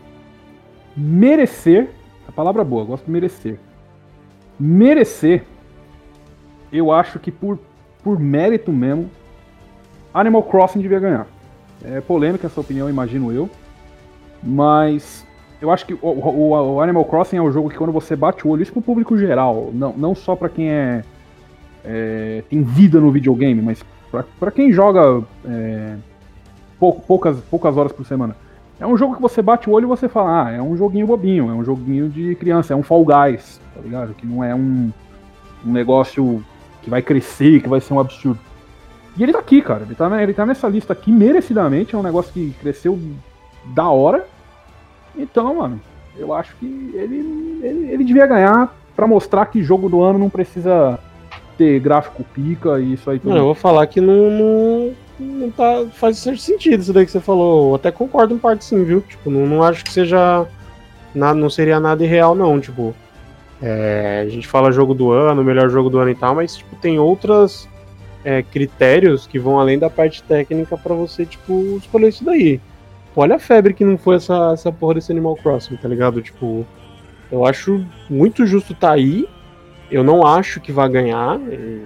[0.96, 1.90] Merecer,
[2.28, 3.60] a palavra boa, gosto de merecer.
[4.60, 5.44] Merecer,
[6.72, 7.58] eu acho que por,
[8.04, 9.10] por mérito mesmo,
[10.14, 11.26] Animal Crossing devia ganhar.
[11.84, 13.50] É polêmica essa opinião, imagino eu.
[14.44, 15.26] Mas
[15.64, 18.46] eu acho que o, o- o Animal Crossing é o jogo que quando você bate
[18.46, 21.04] o olho, isso pro público geral, não, não só pra quem é
[21.86, 23.84] é, tem vida no videogame, mas
[24.40, 25.96] pra quem joga é,
[26.80, 28.36] pou- poucas, poucas horas por semana.
[28.80, 31.08] É um jogo que você bate o olho e você fala, ah, é um joguinho
[31.08, 34.14] bobinho, é um joguinho de criança, é um Fall Guys, tá ligado?
[34.14, 34.92] Que não é um,
[35.66, 36.44] um negócio
[36.82, 38.40] que vai crescer, que vai ser um absurdo.
[39.18, 42.04] E ele tá aqui, cara, ele tá, ele tá nessa lista aqui merecidamente, é um
[42.04, 42.98] negócio que cresceu
[43.74, 44.26] da hora.
[45.16, 45.82] Então, mano,
[46.18, 50.30] eu acho que ele, ele, ele devia ganhar pra mostrar que jogo do ano não
[50.30, 51.00] precisa
[51.58, 53.32] ter gráfico pica e isso aí tudo.
[53.32, 57.12] Não, eu vou falar que não, não, não tá, faz certo sentido isso daí que
[57.12, 57.70] você falou.
[57.70, 59.02] Eu até concordo em parte sim, viu?
[59.02, 60.48] Tipo, não, não acho que seja.
[61.14, 62.60] Nada, não seria nada irreal, não.
[62.60, 62.96] Tipo,
[63.62, 66.76] é, a gente fala jogo do ano, melhor jogo do ano e tal, mas tipo,
[66.78, 67.68] tem outros
[68.52, 72.62] critérios que vão além da parte técnica pra você, tipo, escolher isso daí.
[73.16, 76.22] Olha a febre que não foi essa, essa porra desse Animal Crossing, tá ligado?
[76.22, 76.66] Tipo,
[77.32, 79.28] eu acho muito justo tá aí.
[79.92, 81.40] Eu não acho que vai ganhar.
[81.50, 81.80] é,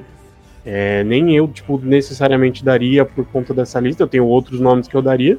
[0.65, 4.03] é, nem eu, tipo, necessariamente daria por conta dessa lista.
[4.03, 5.37] Eu tenho outros nomes que eu daria.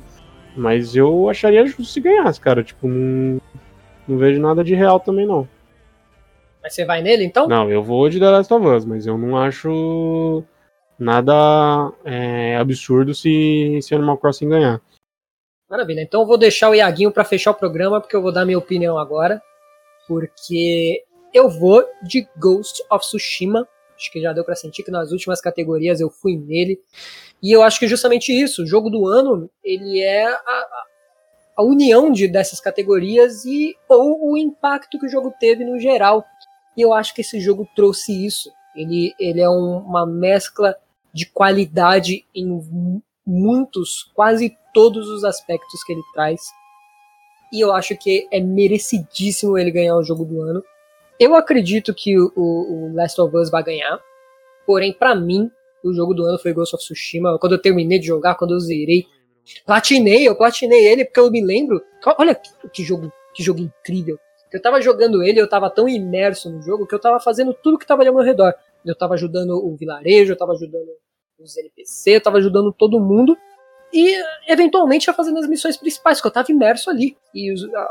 [0.56, 2.62] Mas eu acharia justo se ganhasse, cara.
[2.62, 3.40] Tipo, não,
[4.06, 5.48] não vejo nada de real também, não.
[6.62, 7.46] Mas você vai nele então?
[7.46, 10.42] Não, eu vou de The Last of Us, mas eu não acho
[10.98, 14.80] nada é, absurdo se, se Animal Crossing ganhar.
[15.68, 16.00] Maravilha.
[16.02, 18.58] Então eu vou deixar o Iaguinho pra fechar o programa, porque eu vou dar minha
[18.58, 19.42] opinião agora.
[20.06, 21.04] Porque
[21.34, 23.68] eu vou de Ghost of Tsushima.
[23.96, 26.80] Acho que já deu pra sentir que nas últimas categorias eu fui nele.
[27.42, 30.84] E eu acho que justamente isso, o jogo do ano, ele é a,
[31.58, 36.24] a- união de, dessas categorias e ou o impacto que o jogo teve no geral.
[36.76, 38.50] E eu acho que esse jogo trouxe isso.
[38.74, 40.76] Ele, ele é um- uma mescla
[41.12, 42.50] de qualidade em
[43.28, 46.40] muitos, quase todos os aspectos que ele traz.
[47.52, 50.62] E eu acho que é merecidíssimo ele ganhar o jogo do ano.
[51.20, 54.00] Eu acredito que o, o- Last of Us vai ganhar.
[54.66, 55.50] Porém, pra mim,
[55.84, 57.38] o jogo do ano foi Ghost of Tsushima.
[57.38, 59.06] Quando eu terminei de jogar, quando eu zerei,
[59.66, 61.82] platinei, eu platinei ele porque eu me lembro.
[62.18, 64.18] Olha que, que jogo, que jogo incrível.
[64.52, 67.78] Eu tava jogando ele, eu tava tão imerso no jogo que eu tava fazendo tudo
[67.78, 68.54] que tava ali ao meu redor.
[68.84, 70.88] Eu tava ajudando o vilarejo, eu tava ajudando
[71.40, 73.36] os NPC, eu tava ajudando todo mundo.
[73.92, 74.14] E
[74.46, 77.16] eventualmente ia fazendo as missões principais, porque eu tava imerso ali.
[77.34, 77.88] E os- a-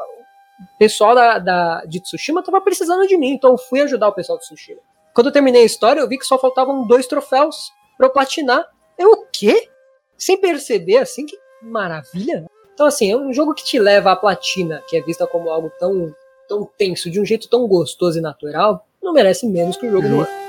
[0.76, 4.14] o pessoal da, da, de Tsushima tava precisando de mim, então eu fui ajudar o
[4.14, 4.80] pessoal de Tsushima.
[5.14, 8.64] Quando eu terminei a história, eu vi que só faltavam dois troféus pra eu platinar.
[8.98, 9.70] Eu o quê?
[10.18, 12.42] Sem perceber, assim, que maravilha.
[12.42, 12.48] né?
[12.74, 15.72] Então, assim, é um jogo que te leva à platina, que é vista como algo
[15.80, 16.14] tão,
[16.48, 20.08] tão tenso, de um jeito tão gostoso e natural, não merece menos que o jogo
[20.08, 20.47] do ano.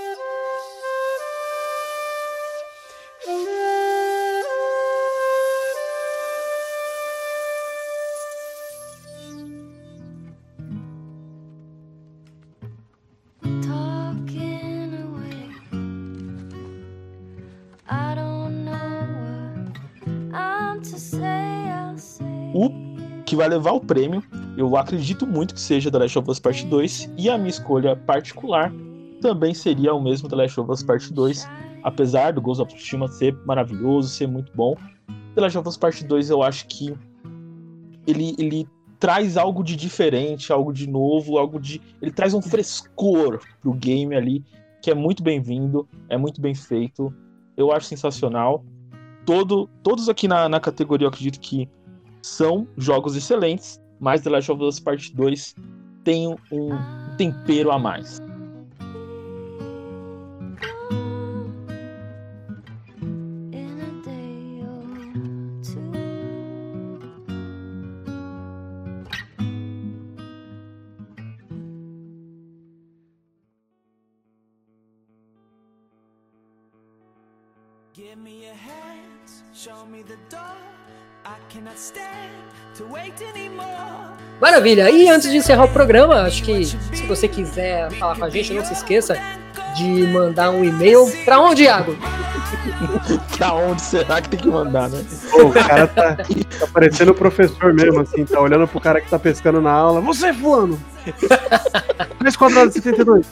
[23.49, 24.23] Vai levar o prêmio,
[24.57, 27.97] eu acredito muito que seja The Last of Us Part 2, e a minha escolha
[27.97, 28.73] particular
[29.21, 31.49] também seria o mesmo The Last of Us Part 2,
[31.83, 34.77] apesar do Ghost of Tsushima ser maravilhoso, ser muito bom.
[35.35, 36.95] The Last of Us Part 2 eu acho que
[38.07, 38.69] ele, ele
[38.99, 41.81] traz algo de diferente, algo de novo, algo de.
[42.01, 44.45] Ele traz um frescor pro game ali,
[44.83, 47.13] que é muito bem-vindo, é muito bem feito.
[47.57, 48.65] Eu acho sensacional.
[49.25, 51.69] Todo, todos aqui na, na categoria eu acredito que
[52.29, 55.55] são jogos excelentes, mas The Last of Us Part 2
[56.05, 56.71] tem um
[57.17, 58.21] tempero a mais.
[84.59, 84.91] Maravilha!
[84.91, 88.53] E antes de encerrar o programa, acho que se você quiser falar com a gente,
[88.53, 89.17] não se esqueça
[89.77, 91.07] de mandar um e-mail.
[91.25, 91.97] Pra onde, Iago?
[93.39, 95.01] pra onde será que tem que mandar, né?
[95.31, 99.09] Pô, o cara tá, tá parecendo o professor mesmo, assim, tá olhando pro cara que
[99.09, 100.01] tá pescando na aula.
[100.01, 100.77] Você, fulano!
[102.19, 103.27] 3 quadrados de 72.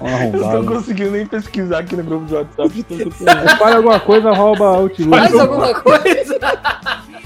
[0.00, 2.68] Um Eu não conseguindo nem pesquisar aqui no grupo de WhatsApp.
[2.70, 3.56] de tanto tempo.
[3.56, 5.10] Fale alguma coisa, rouba Outlook.
[5.10, 6.38] Faz alguma coisa!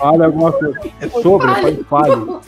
[0.00, 0.80] Fale alguma coisa.
[0.98, 2.40] É sobre, faz fale.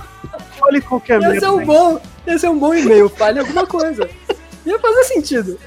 [0.59, 3.11] Fale qualquer Esse é um bom, esse é um bom e-mail.
[3.11, 4.09] Fale alguma coisa.
[4.65, 5.59] Ia fazer sentido.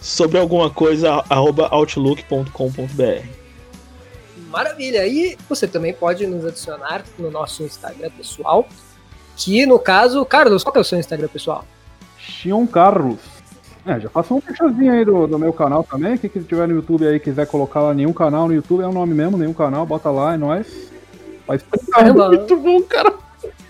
[0.00, 3.26] Sobre alguma coisa, arroba outlook.com.br.
[4.48, 5.06] Maravilha!
[5.06, 8.66] E você também pode nos adicionar no nosso Instagram pessoal.
[9.36, 11.66] Que no caso, Carlos, qual que é o seu Instagram pessoal?
[12.18, 13.20] Xion Carlos.
[13.86, 16.16] É, já faça um merchanzinho aí do, do meu canal também.
[16.18, 18.92] Quem que tiver no YouTube aí quiser colocar lá nenhum canal no YouTube, é o
[18.92, 20.90] nome mesmo, nenhum canal, bota lá, é nóis.
[21.46, 22.28] Faz Caramba.
[22.28, 23.14] muito bom, cara.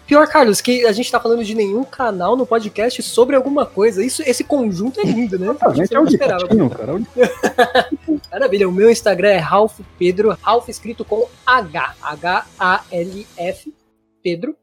[0.09, 4.02] Pior, Carlos, que a gente tá falando de nenhum canal no podcast sobre alguma coisa.
[4.02, 5.55] Isso, esse conjunto é lindo, né?
[5.60, 6.48] A gente é o esperava.
[6.48, 6.94] Cara.
[7.14, 13.74] é Maravilha, o meu Instagram é Ralph Pedro, Ralph escrito com H, H-A-L-F,
[14.22, 14.56] Pedro.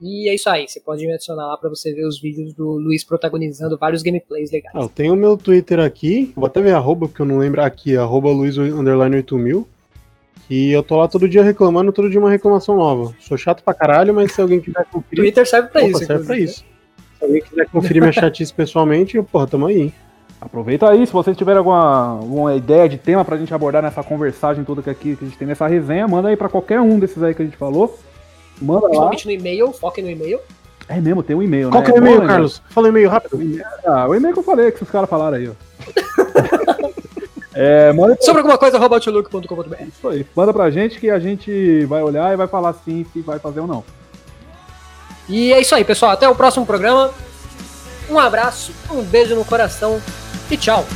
[0.00, 2.72] E é isso aí, você pode me adicionar lá pra você ver os vídeos do
[2.72, 4.74] Luiz protagonizando vários gameplays legais.
[4.74, 7.60] Ah, eu tenho o meu Twitter aqui, vou até ver arroba, porque eu não lembro
[7.62, 9.66] aqui, arroba Luiz underline 8000.
[10.48, 13.12] E eu tô lá todo dia reclamando, todo dia uma reclamação nova.
[13.20, 15.24] Sou chato pra caralho, mas se alguém quiser conferir.
[15.24, 16.64] Twitter serve pra Opa, isso, serve pra isso.
[17.18, 19.92] Se alguém quiser conferir minha chatice pessoalmente, eu, porra, tamo aí.
[20.40, 24.62] Aproveita aí, se vocês tiverem alguma, alguma ideia de tema pra gente abordar nessa conversagem
[24.62, 27.20] toda que, aqui, que a gente tem nessa resenha, manda aí pra qualquer um desses
[27.20, 27.98] aí que a gente falou.
[28.60, 28.88] Manda lá.
[28.88, 30.40] Principalmente no e-mail, foquem no e-mail.
[30.88, 31.86] É mesmo, tem um e-mail, Qual né?
[31.86, 32.28] que é o e-mail, bom, né?
[32.28, 32.62] Carlos?
[32.70, 33.38] Fala o e-mail rápido.
[33.84, 35.52] Ah, o e-mail que eu falei, que os caras falaram aí, ó.
[37.54, 38.16] é, manda.
[38.20, 39.82] Sobre alguma coisa, arroba outlook.com.br.
[39.86, 40.26] Isso aí.
[40.34, 43.60] Manda pra gente que a gente vai olhar e vai falar sim se vai fazer
[43.60, 43.84] ou não.
[45.28, 46.12] E é isso aí, pessoal.
[46.12, 47.10] Até o próximo programa.
[48.08, 50.00] Um abraço, um beijo no coração
[50.50, 50.86] e tchau.